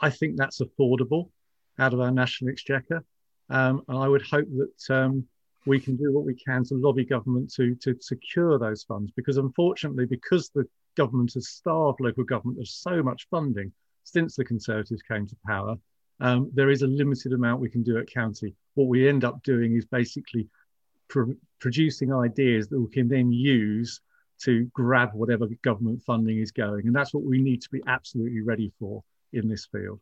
I 0.00 0.10
think 0.10 0.36
that's 0.36 0.60
affordable 0.60 1.30
out 1.78 1.94
of 1.94 2.00
our 2.00 2.10
national 2.10 2.50
exchequer, 2.50 3.04
um, 3.50 3.82
and 3.88 3.98
I 3.98 4.08
would 4.08 4.22
hope 4.22 4.48
that 4.48 4.94
um, 4.94 5.26
we 5.66 5.80
can 5.80 5.96
do 5.96 6.12
what 6.12 6.24
we 6.24 6.34
can 6.34 6.64
to 6.64 6.74
lobby 6.74 7.04
government 7.04 7.52
to 7.54 7.74
to 7.76 7.96
secure 8.00 8.58
those 8.58 8.82
funds. 8.82 9.12
Because 9.14 9.36
unfortunately, 9.36 10.06
because 10.06 10.50
the 10.50 10.66
government 10.96 11.34
has 11.34 11.48
starved 11.48 12.00
local 12.00 12.24
government 12.24 12.60
of 12.60 12.68
so 12.68 13.02
much 13.02 13.26
funding 13.30 13.72
since 14.02 14.36
the 14.36 14.44
Conservatives 14.44 15.02
came 15.02 15.26
to 15.26 15.36
power, 15.46 15.76
um, 16.20 16.50
there 16.54 16.70
is 16.70 16.82
a 16.82 16.86
limited 16.86 17.32
amount 17.32 17.60
we 17.60 17.70
can 17.70 17.82
do 17.82 17.98
at 17.98 18.10
county. 18.12 18.54
What 18.74 18.88
we 18.88 19.08
end 19.08 19.24
up 19.24 19.42
doing 19.42 19.76
is 19.76 19.84
basically 19.86 20.48
producing 21.08 22.12
ideas 22.12 22.68
that 22.68 22.80
we 22.80 22.90
can 22.90 23.08
then 23.08 23.32
use 23.32 24.00
to 24.42 24.64
grab 24.74 25.10
whatever 25.12 25.46
government 25.62 26.02
funding 26.02 26.38
is 26.38 26.50
going. 26.50 26.86
And 26.86 26.94
that's 26.94 27.14
what 27.14 27.24
we 27.24 27.40
need 27.40 27.62
to 27.62 27.70
be 27.70 27.82
absolutely 27.86 28.40
ready 28.40 28.72
for 28.78 29.02
in 29.32 29.48
this 29.48 29.66
field. 29.66 30.00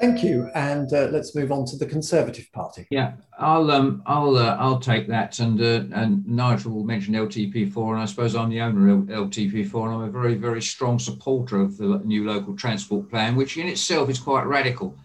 Thank 0.00 0.22
you, 0.22 0.50
and 0.54 0.90
uh, 0.94 1.08
let's 1.12 1.34
move 1.34 1.52
on 1.52 1.66
to 1.66 1.76
the 1.76 1.84
Conservative 1.84 2.50
Party. 2.52 2.86
Yeah, 2.90 3.12
I'll 3.38 3.70
um, 3.70 4.02
I'll 4.06 4.34
uh, 4.34 4.56
I'll 4.58 4.80
take 4.80 5.06
that, 5.08 5.38
and 5.40 5.60
uh, 5.60 5.84
and 5.94 6.26
Nigel 6.26 6.72
will 6.72 6.84
mention 6.84 7.12
LTP4, 7.12 7.92
and 7.92 8.00
I 8.00 8.06
suppose 8.06 8.34
I'm 8.34 8.48
the 8.48 8.62
owner 8.62 8.88
of 8.94 9.00
LTP4, 9.00 9.84
and 9.84 9.94
I'm 9.94 10.00
a 10.00 10.10
very 10.10 10.36
very 10.36 10.62
strong 10.62 10.98
supporter 10.98 11.60
of 11.60 11.76
the 11.76 12.00
new 12.02 12.26
local 12.26 12.56
transport 12.56 13.10
plan, 13.10 13.36
which 13.36 13.58
in 13.58 13.68
itself 13.68 14.08
is 14.08 14.18
quite 14.18 14.46
radical. 14.46 14.96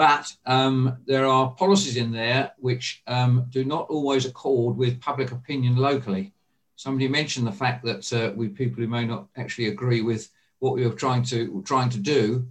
But 0.00 0.34
um, 0.46 0.96
there 1.04 1.26
are 1.26 1.50
policies 1.50 1.98
in 1.98 2.10
there 2.10 2.52
which 2.56 3.02
um, 3.06 3.44
do 3.50 3.66
not 3.66 3.90
always 3.90 4.24
accord 4.24 4.78
with 4.78 4.98
public 4.98 5.30
opinion 5.30 5.76
locally. 5.76 6.32
Somebody 6.76 7.06
mentioned 7.06 7.46
the 7.46 7.52
fact 7.52 7.84
that 7.84 8.10
uh, 8.10 8.32
we 8.34 8.48
people 8.48 8.82
who 8.82 8.88
may 8.88 9.04
not 9.04 9.26
actually 9.36 9.68
agree 9.68 10.00
with 10.00 10.30
what 10.60 10.72
we 10.72 10.86
are 10.86 10.94
trying 10.94 11.22
to 11.24 11.62
trying 11.66 11.90
to 11.90 11.98
do, 11.98 12.46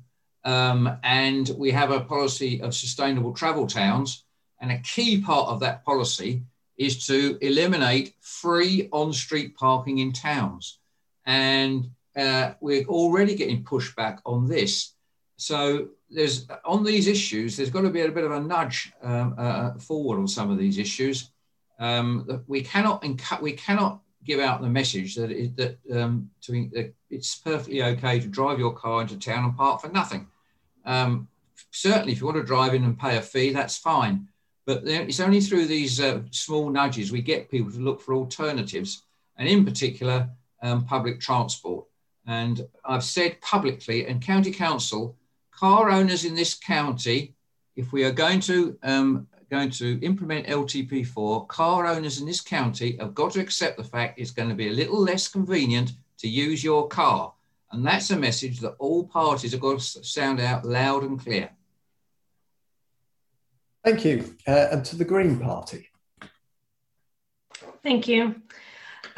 um, 0.46 0.96
and 1.02 1.50
we 1.58 1.72
have 1.72 1.90
a 1.90 2.02
policy 2.02 2.62
of 2.62 2.76
sustainable 2.76 3.34
travel 3.34 3.66
towns, 3.66 4.26
and 4.62 4.72
a 4.72 4.78
key 4.82 5.20
part 5.20 5.50
of 5.50 5.60
that 5.62 5.84
policy 5.84 6.44
is 6.78 7.08
to 7.08 7.40
eliminate 7.42 8.14
free 8.22 8.90
on-street 8.92 9.56
parking 9.58 9.98
in 9.98 10.14
towns, 10.14 10.78
and 11.26 11.90
uh, 12.16 12.52
we're 12.62 12.86
already 12.86 13.34
getting 13.34 13.64
pushback 13.64 14.20
on 14.24 14.48
this. 14.48 14.94
So 15.40 15.88
there's 16.10 16.48
on 16.66 16.84
these 16.84 17.08
issues, 17.08 17.56
there's 17.56 17.70
got 17.70 17.82
to 17.82 17.90
be 17.90 18.02
a 18.02 18.12
bit 18.12 18.26
of 18.26 18.32
a 18.32 18.42
nudge 18.42 18.92
um, 19.02 19.36
uh, 19.38 19.72
forward 19.76 20.20
on 20.20 20.28
some 20.28 20.52
of 20.52 20.58
these 20.58 20.78
issues. 20.78 21.32
Um, 21.80 22.44
we 22.48 22.62
cannot 22.62 23.06
we 23.42 23.54
cannot 23.54 24.02
give 24.26 24.42
out 24.42 24.62
the 24.62 24.68
message 24.68 25.16
that 25.16 25.32
it, 25.32 25.56
that 25.56 25.78
um, 25.98 26.30
to 26.42 26.70
that 26.74 26.94
it's 27.10 27.36
perfectly 27.36 27.82
okay 27.84 28.20
to 28.20 28.28
drive 28.28 28.60
your 28.60 28.74
car 28.74 29.02
into 29.02 29.18
town 29.18 29.46
and 29.46 29.56
park 29.56 29.80
for 29.80 29.88
nothing. 29.88 30.28
Um, 30.84 31.30
certainly, 31.72 32.12
if 32.12 32.20
you 32.20 32.26
want 32.26 32.38
to 32.38 32.44
drive 32.44 32.74
in 32.74 32.84
and 32.84 33.00
pay 33.00 33.16
a 33.16 33.22
fee, 33.22 33.54
that's 33.54 33.78
fine. 33.78 34.28
But 34.66 34.86
it's 34.86 35.22
only 35.22 35.40
through 35.40 35.68
these 35.68 36.02
uh, 36.02 36.22
small 36.32 36.70
nudges 36.70 37.14
we 37.14 37.22
get 37.22 37.50
people 37.50 37.72
to 37.72 37.80
look 37.80 38.02
for 38.02 38.14
alternatives, 38.14 39.04
and 39.38 39.48
in 39.48 39.64
particular, 39.64 40.30
um, 40.62 40.84
public 40.84 41.22
transport. 41.22 41.86
And 42.28 42.68
I've 42.84 43.06
said 43.06 43.40
publicly, 43.40 44.06
and 44.06 44.22
county 44.22 44.52
council 44.52 45.16
car 45.60 45.90
owners 45.90 46.24
in 46.24 46.36
this 46.36 46.54
county, 46.54 47.36
if 47.76 47.92
we 47.92 48.06
are 48.06 48.12
going 48.12 48.40
to 48.40 48.78
um, 48.82 49.28
going 49.52 49.70
to 49.72 50.00
implement 50.02 50.48
LTP4, 50.48 51.48
car 51.48 51.88
owners 51.88 52.20
in 52.20 52.26
this 52.26 52.40
county 52.40 52.98
have 53.00 53.16
got 53.16 53.34
to 53.34 53.42
accept 53.42 53.78
the 53.78 53.84
fact 53.84 54.20
it's 54.20 54.32
going 54.32 54.50
to 54.50 54.56
be 54.56 54.70
a 54.70 54.74
little 54.74 55.02
less 55.02 55.28
convenient 55.28 55.92
to 56.20 56.30
use 56.30 56.64
your 56.64 56.88
car. 56.88 57.34
And 57.72 57.86
that's 57.86 58.12
a 58.12 58.16
message 58.16 58.60
that 58.60 58.76
all 58.80 59.08
parties 59.08 59.52
have 59.52 59.62
got 59.62 59.80
to 59.80 60.04
sound 60.04 60.40
out 60.40 60.66
loud 60.66 61.04
and 61.04 61.20
clear. 61.20 61.50
Thank 63.84 64.06
you. 64.06 64.36
Uh, 64.48 64.68
and 64.72 64.86
to 64.86 64.96
the 64.96 65.06
Green 65.06 65.40
Party. 65.40 65.90
Thank 67.82 68.08
you. 68.08 68.36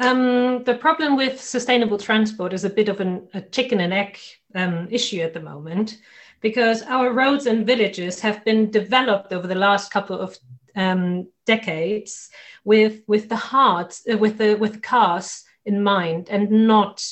Um, 0.00 0.64
the 0.64 0.74
problem 0.74 1.16
with 1.16 1.40
sustainable 1.40 1.98
transport 1.98 2.52
is 2.52 2.64
a 2.64 2.70
bit 2.70 2.88
of 2.88 3.00
an, 3.00 3.28
a 3.34 3.42
chicken 3.42 3.80
and 3.80 3.92
egg 3.92 4.18
um, 4.54 4.88
issue 4.90 5.20
at 5.20 5.34
the 5.34 5.40
moment 5.40 5.98
because 6.42 6.82
our 6.82 7.12
roads 7.12 7.46
and 7.46 7.66
villages 7.66 8.20
have 8.20 8.44
been 8.44 8.70
developed 8.70 9.32
over 9.32 9.46
the 9.46 9.54
last 9.54 9.90
couple 9.92 10.18
of 10.18 10.36
um, 10.74 11.28
decades 11.46 12.28
with 12.64 13.02
with 13.06 13.28
the 13.28 13.36
heart 13.36 13.98
uh, 14.12 14.18
with 14.18 14.38
the 14.38 14.54
with 14.56 14.82
cars 14.82 15.44
in 15.64 15.82
mind 15.82 16.28
and 16.28 16.50
not 16.50 17.04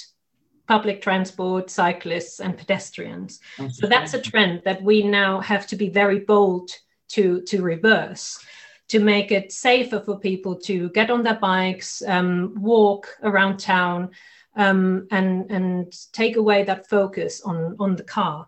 public 0.66 1.02
transport 1.02 1.68
cyclists 1.68 2.40
and 2.40 2.56
pedestrians. 2.56 3.40
So 3.72 3.86
that's 3.88 4.14
a 4.14 4.20
trend 4.20 4.62
that 4.64 4.82
we 4.82 5.02
now 5.02 5.40
have 5.40 5.66
to 5.68 5.76
be 5.76 5.88
very 5.88 6.20
bold 6.20 6.70
to 7.08 7.42
to 7.42 7.62
reverse 7.62 8.38
to 8.88 8.98
make 8.98 9.30
it 9.30 9.52
safer 9.52 10.00
for 10.00 10.18
people 10.18 10.56
to 10.56 10.90
get 10.90 11.10
on 11.10 11.22
their 11.22 11.38
bikes 11.38 12.02
um, 12.06 12.54
walk 12.56 13.06
around 13.22 13.58
town 13.58 14.10
um, 14.56 15.06
and 15.10 15.50
and 15.50 15.92
take 16.12 16.36
away 16.36 16.64
that 16.64 16.88
focus 16.88 17.40
on 17.42 17.76
on 17.78 17.96
the 17.96 18.04
car 18.04 18.46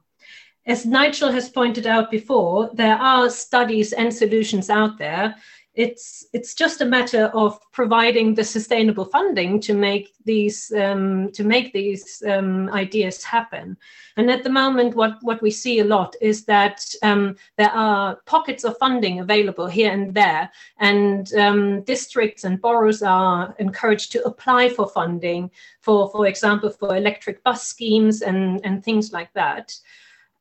as 0.66 0.87
Nigel 0.87 1.33
has 1.33 1.48
pointed 1.48 1.87
out 1.87 2.11
before, 2.11 2.70
there 2.75 2.96
are 2.96 3.29
studies 3.31 3.92
and 3.92 4.14
solutions 4.14 4.70
out 4.70 4.98
there. 4.98 5.35
it's 5.75 6.27
it's 6.35 6.55
just 6.55 6.83
a 6.83 6.85
matter 6.85 7.31
of 7.33 7.59
providing 7.72 8.35
the 8.35 8.44
sustainable 8.44 9.07
funding 9.07 9.59
to 9.59 9.72
make 9.72 10.12
these 10.25 10.70
um, 10.72 11.33
to 11.33 11.44
make 11.44 11.72
these 11.72 12.22
um, 12.29 12.68
ideas 12.70 13.25
happen. 13.25 13.77
And 14.18 14.31
at 14.31 14.44
the 14.44 14.51
moment, 14.51 14.94
what 14.94 15.16
what 15.22 15.40
we 15.40 15.51
see 15.51 15.79
a 15.79 15.85
lot 15.85 16.14
is 16.20 16.44
that 16.44 16.85
um, 17.03 17.37
there 17.57 17.70
are 17.70 18.16
pockets 18.27 18.64
of 18.64 18.77
funding 18.77 19.20
available 19.20 19.66
here 19.66 19.90
and 19.90 20.14
there, 20.14 20.51
and 20.79 21.33
um, 21.35 21.83
districts 21.85 22.44
and 22.44 22.61
boroughs 22.61 23.03
are 23.03 23.55
encouraged 23.59 24.12
to 24.12 24.25
apply 24.25 24.68
for 24.68 24.88
funding 24.88 25.51
for, 25.81 26.11
for 26.11 26.27
example, 26.27 26.70
for 26.70 26.96
electric 26.96 27.42
bus 27.44 27.66
schemes 27.66 28.20
and 28.20 28.61
and 28.64 28.85
things 28.85 29.12
like 29.12 29.33
that. 29.33 29.75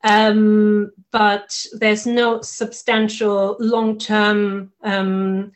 Um, 0.03 0.91
but 1.11 1.65
there's 1.73 2.05
no 2.05 2.41
substantial 2.41 3.55
long-term 3.59 4.71
um, 4.83 5.51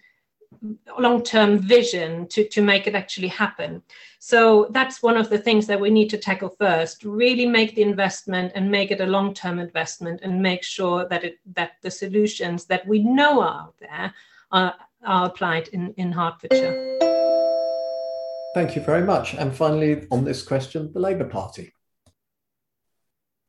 long-term 0.98 1.60
vision 1.60 2.28
to, 2.28 2.48
to 2.48 2.62
make 2.62 2.88
it 2.88 2.96
actually 2.96 3.28
happen. 3.28 3.84
So 4.20 4.68
that's 4.72 5.04
one 5.04 5.18
of 5.18 5.30
the 5.30 5.38
things 5.38 5.68
that 5.68 5.80
we 5.80 5.92
need 5.92 6.10
to 6.10 6.18
tackle 6.18 6.56
first. 6.58 7.04
Really 7.04 7.46
make 7.46 7.76
the 7.76 7.84
investment 7.84 8.54
and 8.56 8.72
make 8.72 8.90
it 8.90 9.02
a 9.02 9.06
long-term 9.06 9.60
investment, 9.60 10.22
and 10.24 10.42
make 10.42 10.64
sure 10.64 11.08
that 11.08 11.24
it 11.24 11.38
that 11.54 11.74
the 11.82 11.92
solutions 11.92 12.66
that 12.66 12.88
we 12.88 13.00
know 13.00 13.42
are 13.42 13.62
out 13.62 13.76
there 13.80 14.14
are, 14.52 14.74
are 15.04 15.28
applied 15.28 15.68
in, 15.70 15.94
in 15.98 16.12
Hertfordshire. 16.12 16.98
Thank 18.56 18.76
you 18.76 18.82
very 18.82 19.04
much. 19.04 19.36
And 19.36 19.54
finally, 19.54 20.08
on 20.12 20.24
this 20.24 20.42
question, 20.42 20.92
the 20.94 21.00
Labour 21.00 21.26
Party. 21.26 21.75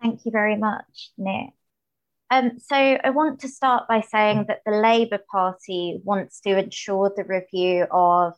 Thank 0.00 0.24
you 0.24 0.30
very 0.30 0.56
much, 0.56 1.10
Nick. 1.16 1.50
Um, 2.30 2.58
so 2.58 2.76
I 2.76 3.10
want 3.10 3.40
to 3.40 3.48
start 3.48 3.86
by 3.88 4.00
saying 4.00 4.46
that 4.48 4.62
the 4.66 4.72
Labour 4.72 5.20
Party 5.30 6.00
wants 6.02 6.40
to 6.40 6.58
ensure 6.58 7.12
the 7.16 7.24
review 7.24 7.86
of 7.90 8.34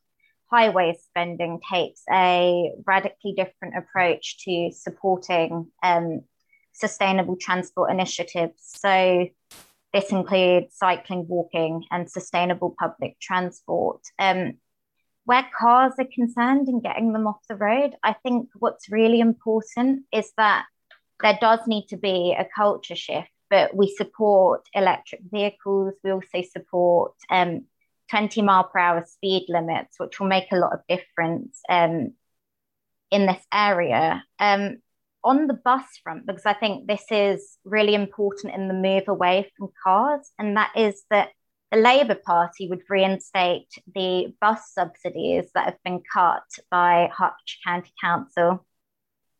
highway 0.50 0.96
spending 1.02 1.60
takes 1.70 2.02
a 2.10 2.72
radically 2.86 3.32
different 3.34 3.76
approach 3.76 4.44
to 4.44 4.70
supporting 4.72 5.70
um, 5.82 6.20
sustainable 6.72 7.36
transport 7.36 7.90
initiatives. 7.90 8.60
So 8.62 9.28
this 9.92 10.10
includes 10.10 10.76
cycling, 10.76 11.26
walking, 11.26 11.84
and 11.90 12.10
sustainable 12.10 12.74
public 12.78 13.18
transport. 13.20 14.02
Um, 14.18 14.54
where 15.24 15.46
cars 15.58 15.92
are 15.98 16.06
concerned 16.14 16.68
and 16.68 16.82
getting 16.82 17.12
them 17.12 17.26
off 17.26 17.40
the 17.48 17.56
road, 17.56 17.94
I 18.02 18.14
think 18.14 18.48
what's 18.54 18.90
really 18.90 19.20
important 19.20 20.04
is 20.12 20.32
that 20.38 20.64
there 21.22 21.38
does 21.40 21.60
need 21.66 21.86
to 21.88 21.96
be 21.96 22.34
a 22.38 22.46
culture 22.56 22.96
shift, 22.96 23.28
but 23.50 23.74
we 23.74 23.94
support 23.96 24.68
electric 24.72 25.20
vehicles. 25.30 25.94
We 26.04 26.10
also 26.10 26.42
support 26.42 27.14
um, 27.30 27.66
20 28.10 28.42
mile 28.42 28.64
per 28.64 28.78
hour 28.78 29.04
speed 29.06 29.46
limits, 29.48 29.98
which 29.98 30.20
will 30.20 30.28
make 30.28 30.50
a 30.52 30.56
lot 30.56 30.72
of 30.72 30.80
difference 30.88 31.60
um, 31.68 32.14
in 33.10 33.26
this 33.26 33.42
area. 33.52 34.24
Um, 34.38 34.78
on 35.24 35.48
the 35.48 35.54
bus 35.54 35.84
front, 36.02 36.26
because 36.26 36.46
I 36.46 36.54
think 36.54 36.86
this 36.86 37.04
is 37.10 37.58
really 37.64 37.94
important 37.94 38.54
in 38.54 38.68
the 38.68 38.74
move 38.74 39.08
away 39.08 39.50
from 39.56 39.70
cars, 39.82 40.30
and 40.38 40.56
that 40.56 40.70
is 40.76 41.02
that 41.10 41.30
the 41.70 41.78
Labour 41.78 42.14
Party 42.14 42.68
would 42.68 42.82
reinstate 42.88 43.68
the 43.94 44.32
bus 44.40 44.72
subsidies 44.72 45.50
that 45.54 45.66
have 45.66 45.82
been 45.84 46.00
cut 46.12 46.44
by 46.70 47.10
Hertfordshire 47.12 47.60
County 47.66 47.92
Council 48.02 48.64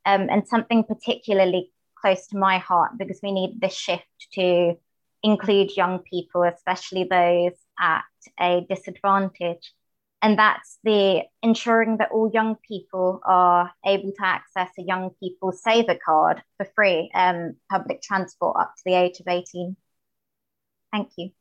um, 0.09 0.29
and 0.31 0.49
something 0.49 0.85
particularly 0.85 1.71
close 2.01 2.27
to 2.29 2.39
my 2.39 2.59
heart 2.59 2.93
because 2.97 3.21
we 3.23 3.31
need 3.31 3.61
this 3.61 3.77
shift 3.77 4.05
to 4.33 4.75
include 5.23 5.77
young 5.77 5.99
people, 5.99 6.45
especially 6.45 7.05
those 7.05 7.53
at 7.79 8.05
a 8.41 8.65
disadvantage. 8.69 9.75
And 10.23 10.39
that's 10.39 10.79
the 10.83 11.25
ensuring 11.43 11.99
that 11.99 12.11
all 12.11 12.31
young 12.33 12.57
people 12.67 13.21
are 13.25 13.71
able 13.85 14.13
to 14.13 14.25
access 14.25 14.71
a 14.79 14.83
young 14.83 15.11
people 15.21 15.53
saver 15.53 15.99
card 16.03 16.43
for 16.57 16.67
free, 16.75 17.11
um, 17.15 17.57
public 17.71 18.01
transport 18.01 18.57
up 18.59 18.75
to 18.77 18.83
the 18.87 18.95
age 18.95 19.21
of 19.21 19.29
18. 19.29 19.77
Thank 20.91 21.11
you. 21.19 21.38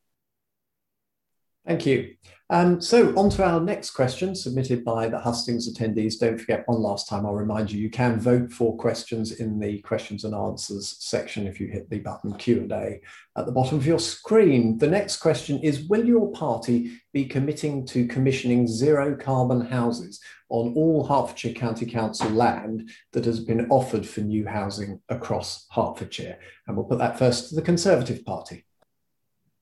Thank 1.68 1.86
you. 1.86 2.16
Um, 2.50 2.80
so 2.80 3.14
on 3.18 3.30
to 3.32 3.44
our 3.44 3.60
next 3.60 3.90
question 3.90 4.34
submitted 4.34 4.86
by 4.86 5.10
the 5.10 5.20
Hustings 5.20 5.70
attendees. 5.70 6.18
Don't 6.18 6.38
forget 6.38 6.64
one 6.66 6.80
last 6.80 7.10
time, 7.10 7.26
I'll 7.26 7.34
remind 7.34 7.70
you, 7.70 7.82
you 7.82 7.90
can 7.90 8.22
vote 8.22 8.54
for 8.54 8.78
questions 8.78 9.34
in 9.34 9.60
the 9.60 9.80
questions 9.80 10.24
and 10.24 10.34
answers 10.34 10.96
section 11.00 11.46
if 11.46 11.60
you 11.60 11.68
hit 11.68 11.90
the 11.90 12.00
button 12.00 12.34
Q&A 12.36 13.02
at 13.38 13.46
the 13.46 13.52
bottom 13.52 13.78
of 13.78 13.86
your 13.86 14.00
screen. 14.00 14.78
The 14.78 14.88
next 14.88 15.18
question 15.18 15.60
is, 15.60 15.90
will 15.90 16.06
your 16.06 16.32
party 16.32 17.02
be 17.12 17.26
committing 17.26 17.86
to 17.88 18.08
commissioning 18.08 18.66
zero 18.66 19.18
carbon 19.18 19.60
houses 19.60 20.22
on 20.48 20.74
all 20.74 21.06
Hertfordshire 21.06 21.54
County 21.54 21.86
Council 21.86 22.30
land 22.30 22.90
that 23.12 23.26
has 23.26 23.42
been 23.42 23.70
offered 23.70 24.08
for 24.08 24.22
new 24.22 24.48
housing 24.48 25.02
across 25.10 25.66
Hertfordshire? 25.72 26.40
And 26.66 26.78
we'll 26.78 26.86
put 26.86 27.00
that 27.00 27.20
first 27.20 27.50
to 27.50 27.56
the 27.56 27.62
Conservative 27.62 28.24
Party. 28.24 28.64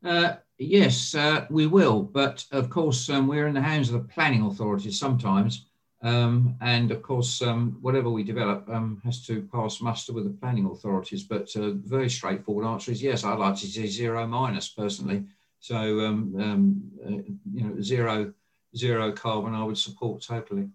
Uh, 0.04 0.36
yes, 0.58 1.16
uh, 1.16 1.46
we 1.50 1.68
will. 1.68 2.02
But 2.02 2.46
of 2.52 2.70
course, 2.70 3.10
um, 3.10 3.28
we're 3.28 3.48
in 3.48 3.54
the 3.54 3.62
hands 3.62 3.90
of 3.90 3.94
the 3.94 4.08
planning 4.08 4.44
authorities 4.44 5.00
sometimes. 5.00 5.66
Um, 6.02 6.56
and 6.62 6.92
of 6.92 7.02
course, 7.02 7.42
um, 7.42 7.78
whatever 7.82 8.10
we 8.10 8.24
develop 8.24 8.70
um, 8.70 9.02
has 9.04 9.26
to 9.26 9.42
pass 9.52 9.82
muster 9.82 10.14
with 10.14 10.26
the 10.26 10.38
planning 10.40 10.66
authorities. 10.68 11.24
But 11.24 11.56
uh, 11.56 11.72
very 11.72 12.10
straightforward 12.10 12.66
answer 12.66 12.92
is 12.92 13.02
yes, 13.02 13.24
I'd 13.24 13.40
like 13.40 13.56
to 13.56 13.66
see 13.66 13.88
zero 13.88 14.28
minus 14.28 14.70
personally. 14.70 15.24
So, 15.60 16.02
um, 16.02 16.36
um, 16.40 16.92
uh, 17.04 17.34
you 17.52 17.64
know, 17.64 17.82
zero, 17.82 18.34
zero 18.76 19.12
carbon, 19.12 19.56
I 19.56 19.64
would 19.64 19.78
support 19.78 20.22
totally. 20.22 20.70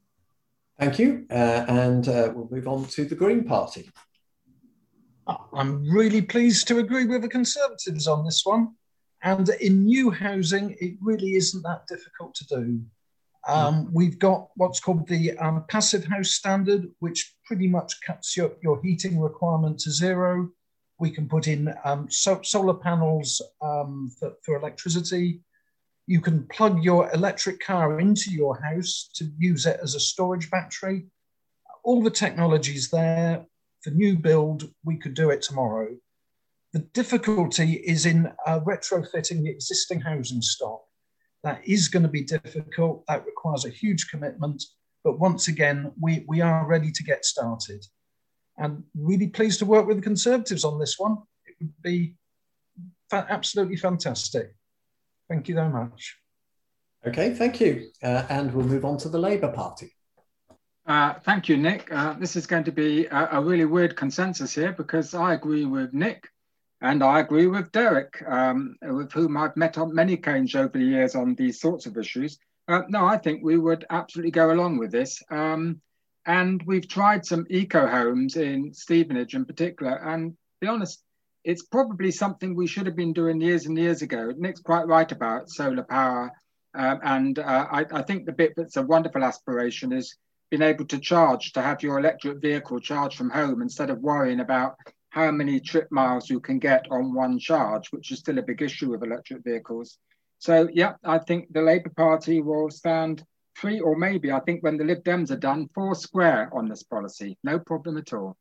Thank 0.81 0.99
you. 0.99 1.27
Uh, 1.31 1.65
and 1.69 2.09
uh, 2.09 2.33
we'll 2.35 2.49
move 2.51 2.67
on 2.67 2.87
to 2.87 3.05
the 3.05 3.15
Green 3.15 3.45
Party. 3.45 3.89
I'm 5.53 5.89
really 5.89 6.23
pleased 6.23 6.67
to 6.69 6.79
agree 6.79 7.05
with 7.05 7.23
the 7.23 7.29
Conservatives 7.29 8.09
on 8.09 8.25
this 8.25 8.45
one. 8.45 8.75
And 9.23 9.49
in 9.61 9.85
new 9.85 10.11
housing, 10.11 10.77
it 10.81 10.97
really 11.01 11.35
isn't 11.35 11.63
that 11.63 11.87
difficult 11.87 12.35
to 12.37 12.47
do. 12.47 12.81
Um, 13.49 13.87
mm. 13.87 13.93
we've 13.93 14.19
got 14.19 14.49
what's 14.57 14.81
called 14.81 15.09
the 15.09 15.37
um, 15.39 15.65
passive 15.69 16.05
house 16.05 16.31
standard, 16.31 16.89
which 17.01 17.35
pretty 17.45 17.69
much 17.69 18.01
cuts 18.07 18.37
your, 18.37 18.53
your 18.63 18.81
heating 18.83 19.21
requirement 19.21 19.79
to 19.81 19.91
zero. 19.91 20.51
We 20.99 21.11
can 21.11 21.29
put 21.29 21.49
in 21.49 21.75
um, 21.85 22.11
so, 22.11 22.41
solar 22.43 22.75
panels 22.75 23.41
um, 23.63 24.11
for, 24.19 24.35
for 24.43 24.57
electricity. 24.57 25.41
You 26.07 26.21
can 26.21 26.47
plug 26.49 26.83
your 26.83 27.11
electric 27.15 27.61
car 27.61 28.01
into 28.01 28.31
your 28.31 28.61
house 28.61 29.09
to 29.15 29.31
use 29.39 29.65
it 29.65 29.81
as 29.83 29.95
a 29.95 30.01
storage 30.01 30.51
battery. 30.51 31.07
All 31.85 32.03
the 32.03 32.11
technology's 32.11 32.91
there. 32.91 33.47
For 33.83 33.91
new 33.91 34.19
build, 34.19 34.69
we 34.85 34.97
could 34.97 35.15
do 35.15 35.31
it 35.31 35.41
tomorrow. 35.41 35.97
The 36.73 36.81
difficulty 36.81 37.75
is 37.75 38.07
in 38.07 38.33
uh, 38.47 38.61
retrofitting 38.61 39.43
the 39.43 39.51
existing 39.51 40.01
housing 40.01 40.41
stock. 40.41 40.83
That 41.43 41.63
is 41.67 41.89
going 41.89 42.03
to 42.05 42.09
be 42.09 42.23
difficult. 42.23 43.05
That 43.09 43.27
requires 43.27 43.65
a 43.65 43.71
huge 43.71 44.09
commitment. 44.11 44.63
But 45.03 45.19
once 45.19 45.49
again, 45.49 45.93
we, 46.01 46.25
we 46.29 46.41
are 46.41 46.67
ready 46.67 46.93
to 46.93 47.03
get 47.03 47.25
started. 47.25 47.85
And 48.57 48.85
really 48.95 49.29
pleased 49.29 49.59
to 49.61 49.67
work 49.67 49.87
with 49.87 49.97
the 49.97 50.03
Conservatives 50.03 50.65
on 50.65 50.79
this 50.79 50.97
one. 50.99 51.19
It 51.47 51.55
would 51.61 51.83
be 51.83 52.17
fa 53.09 53.27
absolutely 53.29 53.77
fantastic. 53.77 54.55
Thank 55.29 55.49
you 55.49 55.55
very 55.55 55.71
much. 55.71 56.17
Okay, 57.07 57.33
thank 57.35 57.61
you. 57.61 57.91
Uh, 58.03 58.27
and 58.29 58.53
we'll 58.53 58.67
move 58.67 58.85
on 58.85 58.99
to 58.99 59.09
the 59.09 59.19
Labour 59.19 59.51
Party. 59.51 59.93
Uh, 60.87 61.15
thank 61.21 61.49
you, 61.49 61.57
Nick. 61.57 61.91
Uh, 61.91 62.13
this 62.15 62.37
is 62.37 62.47
going 62.47 62.65
to 62.65 62.73
be 62.73 63.07
a, 63.07 63.29
a, 63.33 63.41
really 63.41 63.65
weird 63.65 63.97
consensus 63.97 64.55
here 64.55 64.73
because 64.73 65.15
I 65.15 65.35
agree 65.35 65.65
with 65.65 65.95
Nick 65.95 66.29
and 66.81 67.03
I 67.03 67.21
agree 67.21 67.47
with 67.47 67.73
Derrick, 67.73 68.23
um, 68.27 68.77
with 68.83 69.13
whom 69.13 69.37
I've 69.37 69.57
met 69.57 69.77
on 69.77 69.95
many 69.95 70.15
occasions 70.15 70.55
over 70.55 70.79
the 70.79 70.85
years 70.85 71.15
on 71.15 71.35
these 71.35 71.61
sorts 71.61 71.87
of 71.87 71.99
issues. 71.99 72.39
Uh, 72.69 72.83
no, 72.89 73.05
I 73.05 73.19
think 73.19 73.43
we 73.43 73.59
would 73.59 73.85
absolutely 73.91 74.31
go 74.31 74.53
along 74.53 74.79
with 74.79 74.91
this. 74.91 75.23
Um, 75.31 75.81
and 76.27 76.63
we've 76.65 76.89
tried 76.89 77.27
some 77.27 77.47
eco 77.51 77.87
homes 77.87 78.37
in 78.37 78.73
Stevenage 78.73 79.35
in 79.35 79.45
particular. 79.45 79.93
And 79.93 80.37
be 80.61 80.69
honest, 80.69 81.03
it's 81.45 81.65
probably 81.65 82.11
something 82.11 82.55
we 82.55 82.67
should 82.67 82.87
have 82.87 82.97
been 82.97 83.13
doing 83.13 83.41
years 83.41 83.67
and 83.67 83.77
years 83.77 84.03
ago. 84.03 84.33
Nick's 84.37 84.61
quite 84.61 84.87
right 84.87 85.11
about 85.11 85.51
solar 85.51 85.83
power. 85.83 86.31
Uh, 86.77 86.97
and 87.03 87.39
uh, 87.39 87.67
I, 87.71 87.85
I, 87.93 88.03
think 88.03 88.27
the 88.27 88.33
bit 88.33 88.53
that's 88.57 88.77
a 88.77 88.83
wonderful 88.83 89.25
aspiration 89.25 89.93
is 89.93 90.17
being 90.51 90.63
able 90.63 90.85
to 90.87 90.99
charge, 90.99 91.53
to 91.55 91.63
have 91.63 91.83
your 91.83 91.99
electric 91.99 92.41
vehicle 92.41 92.79
charged 92.79 93.17
from 93.17 93.31
home 93.31 93.61
instead 93.61 93.91
of 93.91 93.99
worrying 93.99 94.39
about 94.39 94.77
how 95.11 95.31
many 95.31 95.61
trip 95.61 95.89
miles 95.91 96.31
you 96.31 96.41
can 96.41 96.59
get 96.59 96.87
on 96.91 97.15
one 97.15 97.39
charge, 97.39 97.89
which 97.91 98.11
is 98.11 98.21
still 98.21 98.39
a 98.39 98.43
big 98.43 98.63
issue 98.63 98.91
with 98.91 99.03
electric 99.03 99.45
vehicles. 99.45 99.99
So, 100.39 100.69
yeah, 100.73 100.95
I 101.05 101.19
think 101.19 101.53
the 101.53 101.63
Labour 101.63 101.91
Party 101.97 102.41
will 102.41 102.71
stand 102.71 103.25
three 103.59 103.81
or 103.81 103.97
maybe, 103.97 104.33
I 104.33 104.41
think 104.41 104.63
when 104.63 104.77
the 104.77 104.85
Lib 104.85 105.05
Dems 105.05 105.31
are 105.31 105.37
done, 105.37 105.69
four 105.75 105.95
square 105.95 106.49
on 106.53 106.69
this 106.69 106.83
policy. 106.83 107.37
No 107.45 107.59
problem 107.59 107.99
at 107.99 108.13
all. 108.13 108.37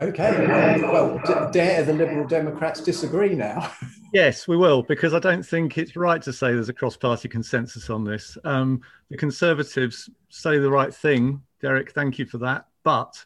Okay, 0.00 0.46
well, 0.82 1.18
well 1.24 1.50
dare 1.50 1.82
the 1.82 1.94
Liberal 1.94 2.26
Democrats 2.28 2.82
disagree 2.82 3.34
now? 3.34 3.72
yes, 4.12 4.46
we 4.46 4.54
will, 4.54 4.82
because 4.82 5.14
I 5.14 5.18
don't 5.18 5.44
think 5.44 5.78
it's 5.78 5.96
right 5.96 6.20
to 6.20 6.34
say 6.34 6.52
there's 6.52 6.68
a 6.68 6.74
cross 6.74 6.98
party 6.98 7.28
consensus 7.28 7.88
on 7.88 8.04
this. 8.04 8.36
Um, 8.44 8.82
the 9.08 9.16
Conservatives 9.16 10.10
say 10.28 10.58
the 10.58 10.70
right 10.70 10.94
thing. 10.94 11.40
Derrick, 11.62 11.92
thank 11.92 12.18
you 12.18 12.26
for 12.26 12.36
that. 12.38 12.66
But 12.84 13.24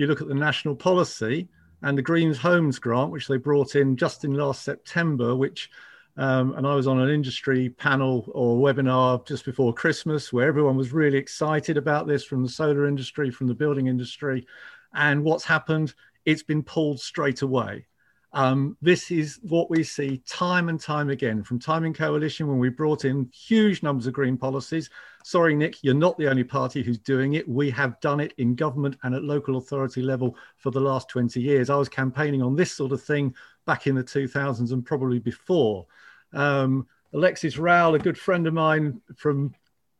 you 0.00 0.06
look 0.06 0.22
at 0.22 0.28
the 0.28 0.34
national 0.34 0.74
policy 0.74 1.46
and 1.82 1.96
the 1.96 2.02
Greens 2.02 2.38
Homes 2.38 2.78
Grant, 2.78 3.10
which 3.10 3.28
they 3.28 3.36
brought 3.36 3.74
in 3.74 3.96
just 3.96 4.24
in 4.24 4.34
last 4.34 4.62
September, 4.62 5.36
which 5.36 5.70
um, 6.16 6.54
and 6.54 6.66
I 6.66 6.74
was 6.74 6.86
on 6.86 7.00
an 7.00 7.08
industry 7.08 7.70
panel 7.70 8.28
or 8.34 8.58
webinar 8.58 9.26
just 9.26 9.44
before 9.44 9.72
Christmas 9.72 10.32
where 10.32 10.48
everyone 10.48 10.76
was 10.76 10.92
really 10.92 11.16
excited 11.16 11.76
about 11.76 12.06
this 12.06 12.24
from 12.24 12.42
the 12.42 12.48
solar 12.48 12.86
industry, 12.86 13.30
from 13.30 13.46
the 13.46 13.54
building 13.54 13.86
industry. 13.86 14.46
And 14.92 15.22
what's 15.22 15.44
happened? 15.44 15.94
It's 16.24 16.42
been 16.42 16.62
pulled 16.62 17.00
straight 17.00 17.42
away. 17.42 17.86
Um, 18.32 18.76
this 18.80 19.10
is 19.10 19.40
what 19.42 19.70
we 19.70 19.82
see 19.82 20.18
time 20.18 20.68
and 20.68 20.80
time 20.80 21.10
again 21.10 21.42
from 21.42 21.58
Timing 21.58 21.92
Coalition 21.92 22.46
when 22.46 22.58
we 22.58 22.68
brought 22.68 23.04
in 23.04 23.28
huge 23.34 23.82
numbers 23.82 24.06
of 24.06 24.12
green 24.12 24.36
policies. 24.36 24.88
Sorry, 25.24 25.54
Nick, 25.54 25.82
you're 25.82 25.94
not 25.94 26.16
the 26.16 26.28
only 26.28 26.44
party 26.44 26.82
who's 26.82 26.98
doing 26.98 27.34
it. 27.34 27.48
We 27.48 27.70
have 27.70 28.00
done 28.00 28.20
it 28.20 28.32
in 28.38 28.54
government 28.54 28.96
and 29.02 29.14
at 29.14 29.24
local 29.24 29.56
authority 29.56 30.00
level 30.00 30.36
for 30.58 30.70
the 30.70 30.80
last 30.80 31.08
20 31.08 31.40
years. 31.40 31.70
I 31.70 31.76
was 31.76 31.88
campaigning 31.88 32.40
on 32.40 32.54
this 32.54 32.72
sort 32.72 32.92
of 32.92 33.02
thing 33.02 33.34
back 33.66 33.86
in 33.86 33.96
the 33.96 34.04
2000s 34.04 34.72
and 34.72 34.84
probably 34.84 35.18
before. 35.18 35.86
Um, 36.32 36.86
Alexis 37.12 37.58
Rowell, 37.58 37.96
a 37.96 37.98
good 37.98 38.16
friend 38.16 38.46
of 38.46 38.54
mine 38.54 39.00
from 39.16 39.52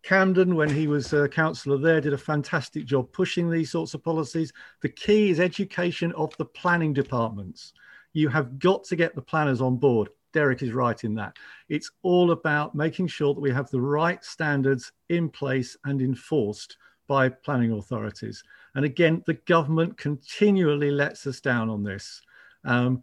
Camden, 0.03 0.55
when 0.55 0.71
he 0.71 0.87
was 0.87 1.13
a 1.13 1.29
councillor 1.29 1.77
there, 1.77 2.01
did 2.01 2.13
a 2.13 2.19
fantastic 2.19 2.87
job 2.87 3.13
pushing 3.13 3.51
these 3.51 3.71
sorts 3.71 3.93
of 3.93 4.03
policies. 4.03 4.53
The 4.81 4.89
key 4.89 5.31
is 5.31 5.41
education 5.41 6.13
of 6.13 6.35
the 6.39 6.45
planning 6.45 6.95
departments. 6.95 7.75
You 8.13 8.29
have 8.29 8.59
got 8.59 8.85
to 8.85 8.97
get 8.97 9.15
the 9.15 9.23
planners 9.23 9.61
on 9.61 9.77
board. 9.77 10.09
Derrick 10.33 10.63
is 10.63 10.73
right 10.73 11.03
in 11.03 11.15
that. 11.17 11.37
It's 11.69 11.91
all 12.03 12.31
about 12.31 12.75
making 12.75 13.09
sure 13.09 13.35
that 13.35 13.41
we 13.41 13.51
have 13.51 13.71
the 13.71 13.81
right 13.81 14.23
standards 14.25 14.93
in 15.09 15.29
place 15.29 15.77
and 15.85 16.01
enforced 16.01 16.77
by 17.09 17.29
planning 17.29 17.73
authorities. 17.73 18.43
And 18.75 18.85
again, 18.85 19.23
the 19.27 19.35
government 19.35 19.97
continually 19.99 20.91
lets 20.91 21.27
us 21.27 21.41
down 21.41 21.69
on 21.69 21.83
this. 21.83 22.23
Um, 22.65 23.03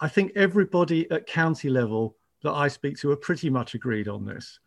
i 0.00 0.08
think 0.08 0.32
everybody 0.36 1.10
at 1.10 1.26
county 1.26 1.68
level 1.68 2.16
that 2.42 2.52
I 2.52 2.68
speak 2.68 2.96
to 2.98 3.10
are 3.10 3.16
pretty 3.16 3.50
much 3.50 3.74
agreed 3.74 4.08
on 4.08 4.24
this. 4.24 4.58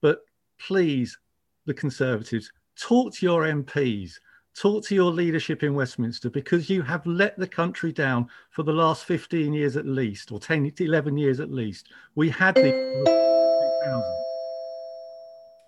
But 0.00 0.20
please, 0.58 1.18
the 1.66 1.74
Conservatives, 1.74 2.52
talk 2.78 3.14
to 3.14 3.26
your 3.26 3.42
MPs, 3.42 4.12
talk 4.54 4.84
to 4.84 4.94
your 4.94 5.10
leadership 5.10 5.62
in 5.62 5.74
Westminster 5.74 6.30
because 6.30 6.70
you 6.70 6.82
have 6.82 7.04
let 7.06 7.36
the 7.38 7.46
country 7.46 7.92
down 7.92 8.28
for 8.50 8.62
the 8.62 8.72
last 8.72 9.04
15 9.04 9.52
years 9.52 9.76
at 9.76 9.86
least, 9.86 10.32
or 10.32 10.38
10, 10.38 10.72
11 10.78 11.16
years 11.16 11.40
at 11.40 11.50
least. 11.50 11.88
We 12.14 12.30
had 12.30 12.54
the. 12.54 13.32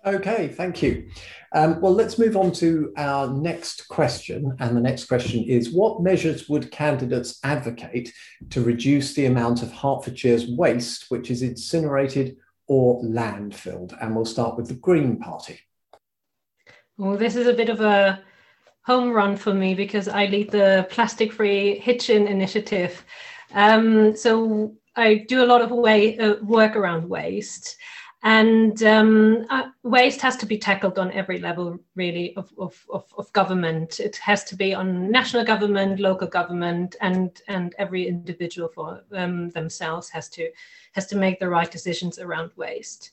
Okay, 0.05 0.47
thank 0.47 0.81
you. 0.81 1.09
Um, 1.51 1.81
well, 1.81 1.93
let's 1.93 2.17
move 2.17 2.37
on 2.37 2.53
to 2.53 2.93
our 2.95 3.27
next 3.27 3.89
question. 3.89 4.55
And 4.59 4.77
the 4.77 4.81
next 4.81 5.05
question 5.05 5.43
is 5.43 5.73
What 5.73 6.01
measures 6.01 6.47
would 6.47 6.71
candidates 6.71 7.39
advocate 7.43 8.13
to 8.51 8.61
reduce 8.61 9.15
the 9.15 9.25
amount 9.25 9.63
of 9.63 9.69
Hertfordshire's 9.69 10.47
waste 10.47 11.07
which 11.09 11.29
is 11.29 11.41
incinerated 11.41 12.37
or 12.67 13.03
landfilled? 13.03 14.01
And 14.01 14.15
we'll 14.15 14.23
start 14.23 14.55
with 14.55 14.69
the 14.69 14.75
Green 14.75 15.17
Party. 15.17 15.59
Well, 16.95 17.17
this 17.17 17.35
is 17.35 17.47
a 17.47 17.53
bit 17.53 17.67
of 17.67 17.81
a 17.81 18.23
home 18.87 19.11
run 19.11 19.35
for 19.35 19.53
me 19.53 19.75
because 19.75 20.07
I 20.07 20.27
lead 20.27 20.49
the 20.49 20.87
plastic 20.89 21.33
free 21.33 21.77
Hitchin 21.77 22.25
initiative. 22.25 23.05
Um, 23.53 24.15
so 24.15 24.73
I 24.95 25.25
do 25.27 25.43
a 25.43 25.49
lot 25.51 25.61
of 25.61 25.71
way, 25.71 26.17
uh, 26.17 26.35
work 26.41 26.77
around 26.77 27.07
waste. 27.09 27.75
And 28.23 28.81
um, 28.83 29.45
uh, 29.49 29.65
waste 29.83 30.21
has 30.21 30.37
to 30.37 30.45
be 30.45 30.57
tackled 30.57 30.97
on 30.97 31.11
every 31.11 31.37
level, 31.37 31.77
really, 31.95 32.33
of, 32.37 32.49
of, 32.57 32.81
of, 32.89 33.03
of, 33.17 33.31
government. 33.33 33.99
It 33.99 34.15
has 34.17 34.43
to 34.45 34.55
be 34.55 34.73
on 34.73 35.11
national 35.11 35.43
government, 35.43 35.99
local 35.99 36.27
government, 36.27 36.95
and 36.99 37.39
and 37.47 37.75
every 37.77 38.07
individual 38.07 38.69
for 38.69 39.03
um, 39.11 39.49
themselves 39.51 40.09
has 40.09 40.29
to 40.29 40.49
has 40.93 41.05
to 41.07 41.15
make 41.15 41.39
the 41.39 41.49
right 41.49 41.69
decisions 41.69 42.17
around 42.19 42.51
waste. 42.55 43.11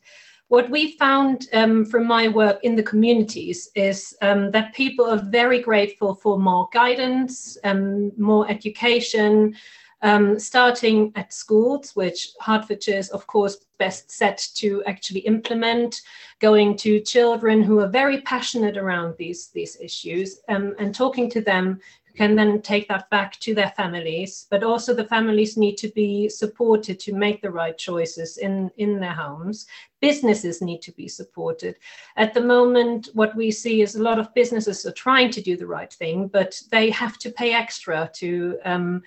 What 0.49 0.71
we 0.71 0.93
found 0.99 1.49
um, 1.53 1.85
from 1.87 2.07
my 2.07 2.29
work 2.29 2.61
in 2.63 2.77
the 2.77 2.83
communities 2.83 3.71
is 3.75 4.15
um, 4.21 4.51
that 4.51 4.75
people 4.75 5.07
are 5.07 5.23
very 5.31 5.61
grateful 5.61 6.15
for 6.15 6.39
more 6.39 6.69
guidance, 6.73 7.57
um, 7.65 8.13
more 8.19 8.49
education, 8.51 9.57
um, 10.03 10.39
starting 10.39 11.13
at 11.17 11.33
schools, 11.33 11.97
which 11.97 12.29
Hertfordshire 12.41 12.99
is, 12.99 13.09
of 13.09 13.27
course, 13.27 13.57
best 13.79 14.11
set 14.11 14.47
to 14.57 14.85
actually 14.85 15.21
implement, 15.21 16.03
going 16.41 16.77
to 16.77 17.01
children 17.01 17.63
who 17.63 17.81
are 17.81 17.89
very 17.89 18.21
passionate 18.21 18.77
around 18.77 19.15
these, 19.19 19.49
these 19.49 19.81
issues 19.81 20.41
um, 20.51 20.75
and 20.79 20.95
talking 20.95 21.31
to 21.31 21.41
them 21.41 21.81
can 22.17 22.37
then 22.37 22.63
take 22.63 22.89
that 22.89 23.09
back 23.11 23.39
to 23.41 23.55
their 23.55 23.71
families 23.71 24.47
but 24.51 24.63
also 24.63 24.95
the 24.95 25.05
families 25.05 25.57
need 25.57 25.77
to 25.77 25.89
be 25.89 26.29
supported 26.29 26.99
to 27.01 27.13
make 27.13 27.43
the 27.43 27.51
right 27.51 27.77
choices 27.79 28.39
in 28.39 28.71
in 28.77 29.01
their 29.01 29.13
homes 29.13 29.67
businesses 30.01 30.63
need 30.63 30.81
to 30.83 30.93
be 30.93 31.09
supported 31.09 31.77
at 32.17 32.35
the 32.35 32.41
moment 32.41 33.09
what 33.15 33.35
we 33.37 33.51
see 33.51 33.83
is 33.83 33.97
a 33.97 34.03
lot 34.03 34.19
of 34.19 34.33
businesses 34.35 34.85
are 34.87 34.93
trying 34.93 35.31
to 35.31 35.41
do 35.41 35.57
the 35.57 35.67
right 35.67 35.93
thing 35.93 36.29
but 36.29 36.61
they 36.71 36.91
have 36.91 37.19
to 37.19 37.31
pay 37.31 37.53
extra 37.53 38.11
to 38.15 38.59
um, 38.65 39.03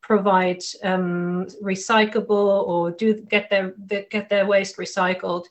provide 0.00 0.62
um, 0.82 1.46
recyclable 1.62 2.66
or 2.68 2.90
do 2.90 3.14
get 3.14 3.48
their 3.50 3.74
get 4.10 4.28
their 4.28 4.46
waste 4.46 4.76
recycled. 4.76 5.46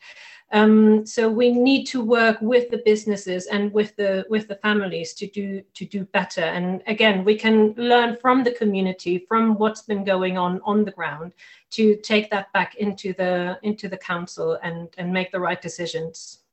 Um, 0.54 1.04
so 1.04 1.30
we 1.30 1.50
need 1.50 1.86
to 1.86 2.04
work 2.04 2.38
with 2.39 2.70
the 2.70 2.84
businesses 2.86 3.48
and 3.48 3.74
with 3.74 3.96
the 3.96 4.24
with 4.30 4.48
the 4.48 4.56
families 4.58 5.16
to 5.16 5.26
do 5.26 5.63
to 5.74 5.84
do 5.84 6.06
better. 6.06 6.42
And 6.42 6.84
again, 6.86 7.26
we 7.26 7.36
can 7.36 7.74
learn 7.76 8.18
from 8.22 8.44
the 8.44 8.52
community, 8.52 9.26
from 9.28 9.58
what's 9.58 9.82
been 9.82 10.04
going 10.04 10.38
on 10.38 10.62
on 10.63 10.86
the 10.86 10.92
ground, 10.92 11.34
to 11.72 11.96
take 11.98 12.30
that 12.30 12.54
back 12.54 12.76
into 12.76 13.13
the 13.13 13.58
into 13.63 13.88
the 13.88 13.98
council 13.98 14.60
and 14.62 14.89
and 15.00 15.12
make 15.12 15.32
the 15.32 15.39
right 15.39 15.60
decisions. 15.60 16.44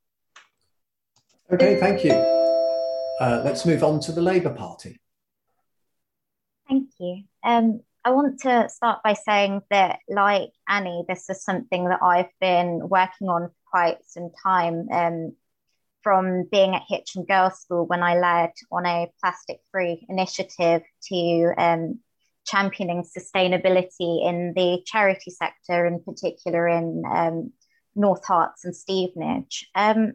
Okay, 1.52 1.78
thank 1.78 2.02
you. 2.02 2.12
Uh, 2.12 3.42
let's 3.44 3.66
move 3.66 3.84
on 3.84 4.00
to 4.00 4.12
the 4.12 4.22
Labour 4.22 4.54
Party. 4.54 4.98
Thank 6.66 6.88
you. 6.98 7.24
Um, 7.44 7.80
I 8.02 8.12
want 8.12 8.40
to 8.40 8.66
start 8.70 9.00
by 9.04 9.12
saying 9.12 9.60
that, 9.68 9.98
like 10.08 10.52
Anni, 10.66 11.04
this 11.06 11.28
is 11.28 11.44
something 11.44 11.84
that 11.90 12.00
I've 12.02 12.32
been 12.40 12.88
working 12.88 13.28
on 13.28 13.48
for 13.48 13.59
quite 13.70 13.98
some 14.06 14.30
time. 14.42 14.88
Um, 14.92 15.32
from 16.02 16.44
being 16.50 16.74
at 16.74 16.82
Hitchin 16.88 17.24
Girls 17.24 17.60
School 17.60 17.86
when 17.86 18.02
I 18.02 18.18
led 18.18 18.52
on 18.72 18.86
a 18.86 19.08
plastic 19.20 19.58
free 19.70 20.06
initiative 20.08 20.82
to 21.08 21.52
um, 21.58 22.00
championing 22.46 23.04
sustainability 23.04 24.26
in 24.26 24.52
the 24.56 24.82
charity 24.86 25.30
sector, 25.30 25.86
in 25.86 26.02
particular 26.02 26.68
in 26.68 27.02
um, 27.10 27.52
North 27.94 28.24
Herts 28.26 28.64
and 28.64 28.74
Stevenage. 28.74 29.68
Um, 29.74 30.14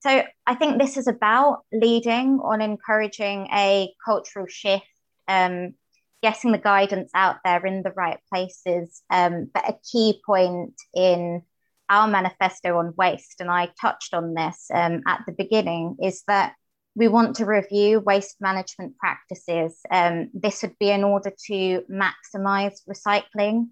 so 0.00 0.22
I 0.46 0.54
think 0.54 0.78
this 0.80 0.96
is 0.96 1.06
about 1.06 1.64
leading 1.72 2.40
on 2.42 2.62
encouraging 2.62 3.48
a 3.52 3.92
cultural 4.04 4.46
shift 4.46 4.86
um, 5.28 5.74
getting 6.22 6.52
the 6.52 6.58
guidance 6.58 7.10
out 7.14 7.36
there 7.44 7.64
in 7.66 7.82
the 7.82 7.92
right 7.92 8.18
places. 8.32 9.02
Um, 9.10 9.50
but 9.52 9.68
a 9.68 9.78
key 9.90 10.20
point 10.24 10.74
in 10.94 11.42
our 11.90 12.08
manifesto 12.08 12.78
on 12.78 12.94
waste, 12.96 13.40
and 13.40 13.50
I 13.50 13.70
touched 13.80 14.14
on 14.14 14.34
this 14.34 14.68
um, 14.72 15.02
at 15.06 15.24
the 15.26 15.32
beginning, 15.32 15.96
is 16.02 16.22
that 16.28 16.54
we 16.94 17.08
want 17.08 17.36
to 17.36 17.44
review 17.44 18.00
waste 18.00 18.36
management 18.40 18.96
practices. 18.96 19.78
Um, 19.90 20.30
this 20.32 20.62
would 20.62 20.78
be 20.78 20.90
in 20.90 21.04
order 21.04 21.32
to 21.46 21.82
maximize 21.90 22.78
recycling 22.88 23.68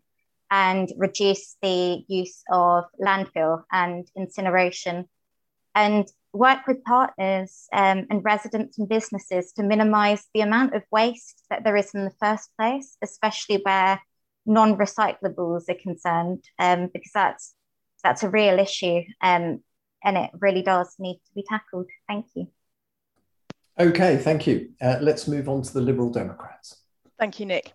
and 0.50 0.88
reduce 0.96 1.57
the 1.62 2.04
use 2.09 2.42
of 2.50 2.85
landfill 3.00 3.62
and 3.70 4.07
incineration. 4.16 5.09
And 5.74 6.07
work 6.33 6.66
with 6.66 6.85
partners 6.85 7.68
um, 7.72 8.07
and 8.11 8.24
residents 8.24 8.78
and 8.78 8.88
businesses 8.88 9.52
to 9.52 9.62
minimize 9.62 10.24
the 10.35 10.40
amount 10.40 10.74
of 10.74 10.83
waste 10.90 11.44
that 11.50 11.64
there 11.64 11.76
is 11.76 11.94
in 11.94 12.04
the 12.04 12.14
first 12.20 12.50
place, 12.59 12.96
especially 13.02 13.61
where 13.62 14.00
non-recyclables 14.46 15.68
are 15.68 15.83
concerned, 15.83 16.44
um, 16.59 16.88
because 16.92 17.12
that's 17.14 17.54
that's 18.02 18.22
a 18.22 18.30
real 18.30 18.58
issue 18.58 19.02
um, 19.22 19.61
and 20.04 20.16
it 20.16 20.30
really 20.40 20.62
does 20.62 20.94
need 20.98 21.16
to 21.26 21.34
be 21.34 21.44
tackled. 21.48 21.87
Thank 22.06 22.27
you. 22.35 22.48
Okay, 23.79 24.16
thank 24.16 24.46
you. 24.46 24.70
Uh, 24.81 24.96
let's 25.00 25.29
move 25.29 25.48
on 25.48 25.62
to 25.62 25.73
the 25.73 25.81
Liberal 25.81 26.10
Democrats. 26.10 26.83
Thank 27.18 27.40
you, 27.40 27.46
Nick. 27.46 27.73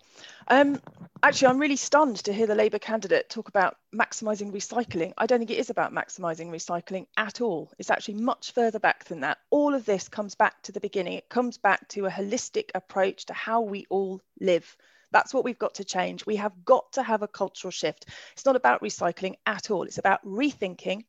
Um, 0.48 0.82
actually, 1.22 1.50
I'm 1.50 1.60
really 1.60 1.76
stunned 1.76 2.18
to 2.18 2.34
hear 2.34 2.48
the 2.48 2.56
Labour 2.56 2.80
candidate 2.80 3.30
talk 3.30 3.50
about 3.50 3.78
maximising 3.94 4.52
recycling. 4.52 5.14
I 5.18 5.26
don't 5.26 5.40
think 5.40 5.52
it 5.52 5.58
is 5.58 5.70
about 5.70 5.94
maximising 5.94 6.50
recycling 6.50 7.08
at 7.18 7.42
all. 7.42 7.72
It's 7.78 7.90
actually 7.90 8.16
much 8.16 8.54
further 8.54 8.80
back 8.80 9.06
than 9.06 9.22
that. 9.22 9.40
All 9.50 9.74
of 9.74 9.86
this 9.86 10.08
comes 10.08 10.36
back 10.36 10.62
to 10.64 10.72
the 10.72 10.80
beginning. 10.80 11.14
It 11.14 11.30
comes 11.30 11.58
back 11.58 11.88
to 11.90 12.06
a 12.06 12.10
holistic 12.10 12.70
approach 12.76 13.26
to 13.26 13.34
how 13.34 13.62
we 13.62 13.86
all 13.90 14.22
live. 14.40 14.76
That's 15.14 15.34
what 15.34 15.46
we've 15.46 15.60
got 15.60 15.76
to 15.76 15.86
change. 15.86 16.26
We 16.26 16.36
have 16.36 16.66
got 16.66 16.92
to 16.94 17.04
have 17.04 17.22
a 17.22 17.28
cultural 17.28 17.72
shift. 17.72 18.08
It's 18.34 18.46
not 18.46 18.58
about 18.58 18.82
recycling 18.82 19.36
at 19.46 19.72
all. 19.72 19.84
It's 19.84 20.00
about 20.00 20.26
rethinking, 20.26 21.06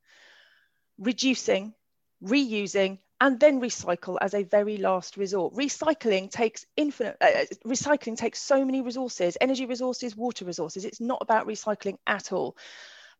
reducing, 0.98 1.74
reusing, 2.22 2.98
and 3.20 3.40
then 3.40 3.60
recycle 3.60 4.18
as 4.20 4.34
a 4.34 4.42
very 4.42 4.76
last 4.76 5.16
resort. 5.16 5.54
Recycling 5.54 6.30
takes 6.30 6.66
infinite, 6.76 7.16
uh, 7.20 7.24
uh, 7.24 7.44
recycling 7.66 8.16
takes 8.16 8.40
so 8.40 8.64
many 8.64 8.82
resources, 8.82 9.38
energy 9.40 9.66
resources, 9.66 10.16
water 10.16 10.44
resources. 10.44 10.84
It's 10.84 11.00
not 11.00 11.18
about 11.22 11.46
recycling 11.46 11.96
at 12.06 12.32
all. 12.32 12.56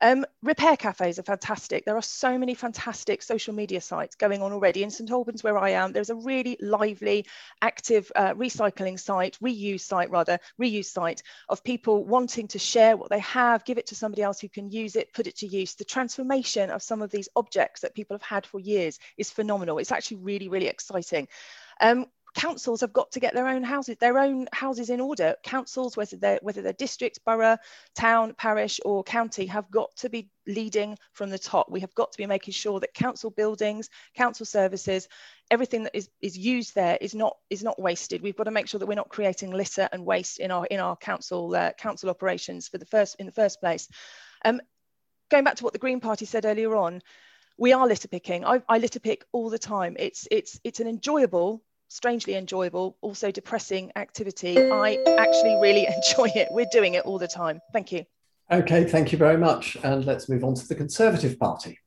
Um, 0.05 0.27
repair 0.43 0.77
cafes 0.77 1.19
are 1.19 1.23
fantastic. 1.23 1.87
There 1.87 1.97
are 1.97 2.03
so 2.03 2.37
many 2.37 2.55
fantastic 2.55 3.23
social 3.23 3.55
media 3.55 3.81
sites 3.81 4.17
going 4.17 4.43
on 4.43 4.53
already. 4.53 4.83
In 4.83 4.91
St 4.91 5.11
Albans, 5.11 5.43
where 5.43 5.57
I 5.57 5.71
am, 5.71 5.93
there's 5.93 6.11
a 6.11 6.15
really 6.15 6.59
lively, 6.61 7.25
active 7.63 8.13
uh, 8.15 8.35
recycling 8.35 9.01
site, 9.01 9.39
reuse 9.43 9.81
site 9.81 10.11
rather, 10.11 10.39
reuse 10.61 10.85
site 10.85 11.23
of 11.49 11.65
people 11.65 12.05
wanting 12.05 12.49
to 12.49 12.59
share 12.59 12.99
what 12.99 13.09
they 13.09 13.21
have, 13.21 13.65
give 13.65 13.79
it 13.79 13.87
to 13.87 13.95
somebody 13.95 14.21
else 14.21 14.39
who 14.39 14.51
can 14.51 14.71
use 14.71 14.95
it, 14.95 15.15
put 15.15 15.27
it 15.27 15.39
to 15.39 15.47
use. 15.47 15.75
The 15.75 15.85
transformation 15.85 16.69
of 16.69 16.83
some 16.83 17.01
of 17.01 17.11
these 17.11 17.31
objects 17.35 17.81
that 17.81 17.95
people 17.95 18.15
have 18.15 18.23
had 18.23 18.45
for 18.45 18.61
years 18.61 18.99
is 19.17 19.31
phenomenal. 19.31 19.79
It's 19.79 19.91
actually 19.91 20.19
really, 20.19 20.51
really 20.51 20.67
exciting. 20.67 21.29
Um, 21.81 22.05
councils 22.35 22.81
have 22.81 22.93
got 22.93 23.13
to 23.13 23.21
get 23.21 23.35
their 23.35 23.47
own 23.47 23.63
houses, 23.63 23.97
their 24.01 24.19
own 24.19 24.49
houses 24.53 24.91
in 24.91 25.01
order. 25.01 25.37
Councils, 25.43 25.97
whether 25.97 26.17
they're 26.17 26.39
whether 26.43 26.63
they're 26.63 26.73
district, 26.73 27.21
borough, 27.25 27.57
town, 27.95 28.35
parish, 28.37 28.81
or 28.85 29.05
county, 29.05 29.47
have 29.47 29.71
got 29.71 29.95
to 29.97 30.09
be 30.09 30.29
leading 30.47 30.99
from 31.13 31.31
the 31.31 31.39
top. 31.39 31.71
We 31.71 31.81
have 31.81 31.95
got 31.95 32.13
to 32.13 32.19
be 32.19 32.27
making 32.27 32.53
sure 32.53 32.81
that 32.81 32.95
council 32.95 33.31
buildings, 33.31 33.89
council 34.17 34.45
services, 34.45 35.09
everything 35.51 35.85
that 35.85 35.97
is, 35.97 36.09
is 36.21 36.37
used 36.37 36.75
there 36.75 36.99
is 37.01 37.15
not 37.15 37.37
is 37.51 37.63
not 37.63 37.81
wasted. 37.81 38.23
We've 38.23 38.37
got 38.37 38.45
to 38.45 38.51
make 38.51 38.69
sure 38.69 38.81
that 38.81 38.87
we're 38.87 38.95
not 38.95 39.09
creating 39.09 39.53
litter 39.53 39.89
and 39.93 40.05
waste 40.05 40.41
in 40.41 40.51
our 40.51 40.67
in 40.67 40.81
our 40.81 40.97
council 40.97 41.55
uh, 41.55 41.73
council 41.73 42.11
operations 42.11 42.69
for 42.69 42.79
the 42.79 42.87
first 42.87 43.17
in 43.19 43.27
the 43.27 43.33
first 43.33 43.61
place. 43.61 43.89
Um, 44.45 44.61
going 45.31 45.45
back 45.45 45.57
to 45.57 45.65
what 45.65 45.73
the 45.73 45.79
Green 45.79 46.01
Party 46.01 46.27
said 46.27 46.45
earlier 46.45 46.75
on, 46.75 47.01
we 47.57 47.73
are 47.73 47.87
litter 47.87 48.09
picking. 48.09 48.45
I, 48.45 48.63
I 48.69 48.79
litter 48.79 49.01
pick 49.01 49.25
all 49.33 49.51
the 49.51 49.59
time. 49.59 49.97
It's 49.99 50.27
it's 50.31 50.59
it's 50.65 50.81
an 50.81 50.89
enjoyable 50.89 51.63
strangely 51.95 52.35
enjoyable, 52.35 52.97
also 53.03 53.31
depressing 53.31 53.93
activity. 53.95 54.59
I 54.59 54.99
actually 55.17 55.57
really 55.63 55.87
enjoy 55.97 56.29
it. 56.35 56.49
We're 56.51 56.67
doing 56.73 56.95
it 56.95 57.05
all 57.05 57.19
the 57.19 57.29
time. 57.29 57.61
Thank 57.73 57.93
you. 57.93 58.05
Okay, 58.51 58.85
thank 58.85 59.13
you 59.13 59.19
very 59.19 59.39
much. 59.39 59.77
And 59.85 60.05
let's 60.05 60.29
move 60.29 60.45
on 60.45 60.55
to 60.55 60.67
the 60.67 60.75
Conservative 60.75 61.39
Party. 61.39 61.79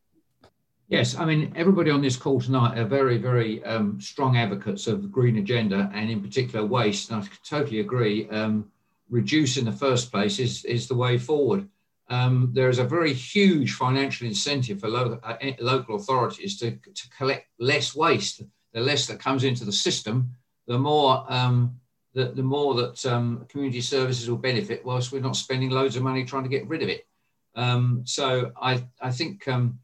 Yes, 0.88 1.18
I 1.18 1.26
mean, 1.26 1.51
everybody 1.58 1.91
on 1.91 2.01
this 2.01 2.16
call 2.16 2.39
tonight 2.39 2.78
are 2.78 2.86
very, 2.86 3.18
very 3.18 3.64
um, 3.66 3.99
strong 3.99 4.38
advocates 4.38 4.88
of 4.88 5.01
the 5.01 5.10
green 5.10 5.38
agenda 5.38 5.91
and 5.93 6.10
in 6.10 6.22
particular 6.22 6.66
waste. 6.66 7.12
And 7.12 7.22
I 7.22 7.28
totally 7.43 7.82
agree. 7.82 8.30
Um, 8.30 8.72
reduce 9.10 9.58
in 9.58 9.66
the 9.66 9.74
first 9.74 10.10
place 10.10 10.39
is, 10.39 10.64
is 10.64 10.88
the 10.88 10.95
way 10.95 11.18
forward. 11.18 11.68
Um, 12.10 12.51
there 12.53 12.70
is 12.70 12.80
a 12.80 12.86
very 12.86 13.12
huge 13.12 13.74
financial 13.74 14.26
incentive 14.26 14.80
for 14.80 14.88
lo- 14.88 15.20
uh, 15.22 15.36
local 15.60 15.97
authorities 15.97 16.58
to, 16.60 16.72
to 16.72 17.10
collect 17.18 17.47
less 17.60 17.93
waste 17.93 18.41
the 18.78 18.84
less 18.84 19.07
that 19.07 19.19
comes 19.19 19.43
into 19.43 19.65
the 19.65 19.71
system, 19.71 20.30
the 20.67 20.78
more 20.78 21.25
um, 21.30 21.80
the, 22.13 22.25
the 22.25 22.43
more 22.43 22.75
that 22.75 23.03
um, 23.07 23.43
community 23.49 23.82
services 23.82 24.30
will 24.30 24.38
benefit, 24.38 24.86
whilst 24.86 25.11
we're 25.11 25.19
not 25.19 25.36
spending 25.36 25.71
loads 25.71 25.95
of 25.95 26.03
money 26.03 26.23
trying 26.23 26.43
to 26.43 26.49
get 26.49 26.67
rid 26.67 26.84
of 26.84 26.89
it. 26.89 27.07
Um, 27.55 28.03
so 28.05 28.51
I 28.61 28.84
I 29.01 29.09
think 29.09 29.47
um, 29.47 29.80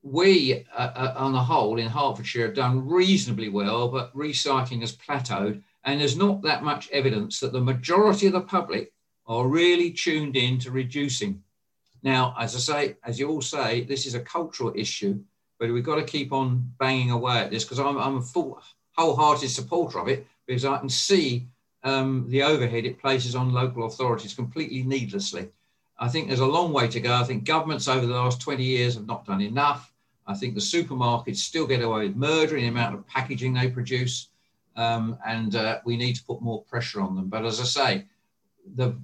we 0.00 0.64
uh, 0.74 0.92
uh, 1.02 1.14
on 1.18 1.32
the 1.32 1.38
whole 1.50 1.78
in 1.78 1.86
Hertfordshire 1.86 2.46
have 2.46 2.54
done 2.54 2.88
reasonably 2.88 3.50
well, 3.50 3.88
but 3.88 4.14
recycling 4.14 4.80
has 4.80 4.96
plateaued, 4.96 5.62
and 5.84 6.00
there's 6.00 6.16
not 6.16 6.40
that 6.42 6.62
much 6.62 6.88
evidence 6.90 7.40
that 7.40 7.52
the 7.52 7.60
majority 7.60 8.26
of 8.26 8.32
the 8.32 8.40
public 8.40 8.90
are 9.26 9.46
really 9.46 9.90
tuned 9.90 10.34
in 10.34 10.58
to 10.60 10.70
reducing. 10.70 11.42
Now, 12.02 12.34
as 12.38 12.56
I 12.56 12.58
say, 12.58 12.96
as 13.04 13.18
you 13.18 13.28
all 13.28 13.42
say, 13.42 13.84
this 13.84 14.06
is 14.06 14.14
a 14.14 14.20
cultural 14.20 14.72
issue 14.74 15.20
but 15.58 15.70
we've 15.70 15.84
got 15.84 15.96
to 15.96 16.04
keep 16.04 16.32
on 16.32 16.72
banging 16.78 17.10
away 17.10 17.38
at 17.38 17.50
this 17.50 17.64
because 17.64 17.80
I'm, 17.80 17.98
I'm 17.98 18.18
a 18.18 18.22
full, 18.22 18.60
wholehearted 18.96 19.50
supporter 19.50 19.98
of 19.98 20.08
it 20.08 20.26
because 20.46 20.64
I 20.64 20.78
can 20.78 20.88
see 20.88 21.46
um, 21.84 22.26
the 22.28 22.42
overhead 22.42 22.84
it 22.84 23.00
places 23.00 23.34
on 23.34 23.52
local 23.52 23.86
authorities 23.86 24.34
completely 24.34 24.82
needlessly. 24.82 25.48
I 25.98 26.08
think 26.08 26.28
there's 26.28 26.40
a 26.40 26.46
long 26.46 26.72
way 26.72 26.88
to 26.88 27.00
go. 27.00 27.14
I 27.14 27.24
think 27.24 27.44
governments 27.44 27.88
over 27.88 28.06
the 28.06 28.14
last 28.14 28.40
20 28.40 28.62
years 28.62 28.94
have 28.94 29.06
not 29.06 29.26
done 29.26 29.40
enough. 29.40 29.92
I 30.26 30.34
think 30.34 30.54
the 30.54 30.60
supermarkets 30.60 31.38
still 31.38 31.66
get 31.66 31.82
away 31.82 32.06
with 32.06 32.16
murdering 32.16 32.62
the 32.62 32.68
amount 32.68 32.94
of 32.94 33.06
packaging 33.06 33.54
they 33.54 33.68
produce, 33.68 34.28
um, 34.76 35.18
and 35.26 35.56
uh, 35.56 35.80
we 35.84 35.96
need 35.96 36.14
to 36.16 36.24
put 36.24 36.42
more 36.42 36.62
pressure 36.64 37.00
on 37.00 37.16
them. 37.16 37.28
But 37.28 37.46
as 37.46 37.60
I 37.60 37.64
say, 37.64 38.04
the 38.76 38.94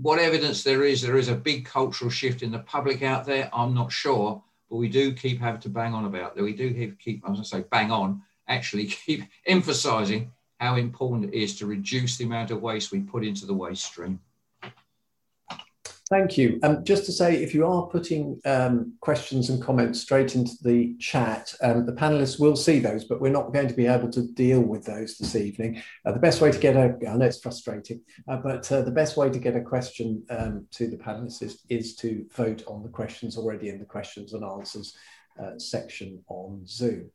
what 0.00 0.18
evidence 0.18 0.62
there 0.62 0.84
is, 0.84 1.02
there 1.02 1.18
is 1.18 1.28
a 1.28 1.34
big 1.34 1.64
cultural 1.66 2.10
shift 2.10 2.42
in 2.42 2.50
the 2.50 2.58
public 2.60 3.02
out 3.02 3.26
there. 3.26 3.50
I'm 3.52 3.74
not 3.74 3.92
sure, 3.92 4.42
but 4.70 4.76
we 4.76 4.88
do 4.88 5.12
keep 5.12 5.40
having 5.40 5.60
to 5.62 5.68
bang 5.68 5.92
on 5.92 6.04
about 6.04 6.36
that. 6.36 6.42
We 6.42 6.54
do 6.54 6.72
keep, 6.98 7.24
I 7.24 7.30
was 7.30 7.38
going 7.38 7.44
to 7.44 7.48
say 7.48 7.64
bang 7.70 7.90
on, 7.90 8.22
actually 8.48 8.86
keep 9.06 9.24
emphasizing 9.46 10.30
how 10.58 10.76
important 10.76 11.34
it 11.34 11.38
is 11.38 11.58
to 11.58 11.66
reduce 11.66 12.16
the 12.16 12.24
amount 12.24 12.50
of 12.50 12.62
waste 12.62 12.92
we 12.92 13.00
put 13.00 13.24
into 13.24 13.46
the 13.46 13.54
waste 13.54 13.84
stream. 13.84 14.20
Thank 16.10 16.36
you. 16.36 16.58
Um, 16.64 16.82
just 16.82 17.06
to 17.06 17.12
say, 17.12 17.40
if 17.40 17.54
you 17.54 17.64
are 17.64 17.86
putting 17.86 18.40
um, 18.44 18.94
questions 18.98 19.48
and 19.48 19.62
comments 19.62 20.00
straight 20.00 20.34
into 20.34 20.56
the 20.60 20.96
chat, 20.96 21.54
um, 21.62 21.86
the 21.86 21.92
panelists 21.92 22.40
will 22.40 22.56
see 22.56 22.80
those, 22.80 23.04
but 23.04 23.20
we're 23.20 23.30
not 23.30 23.52
going 23.52 23.68
to 23.68 23.74
be 23.74 23.86
able 23.86 24.10
to 24.10 24.22
deal 24.22 24.60
with 24.60 24.84
those 24.84 25.18
this 25.18 25.36
evening. 25.36 25.80
Uh, 26.04 26.10
the 26.10 26.18
best 26.18 26.40
way 26.40 26.50
to 26.50 26.58
get 26.58 26.74
a, 26.74 26.98
I 27.08 27.14
know 27.14 27.26
it's 27.26 27.40
frustrating, 27.40 28.00
uh, 28.26 28.38
but 28.38 28.70
uh, 28.72 28.82
the 28.82 28.90
best 28.90 29.16
way 29.16 29.30
to 29.30 29.38
get 29.38 29.54
a 29.54 29.60
question 29.60 30.24
um, 30.30 30.66
to 30.72 30.88
the 30.88 30.96
panelists 30.96 31.44
is, 31.44 31.62
is 31.68 31.94
to 31.96 32.26
vote 32.34 32.64
on 32.66 32.82
the 32.82 32.88
questions 32.88 33.36
already 33.36 33.68
in 33.68 33.78
the 33.78 33.84
questions 33.84 34.32
and 34.32 34.42
answers 34.42 34.96
uh, 35.40 35.58
section 35.58 36.22
on 36.28 36.60
Zoom. 36.66 37.08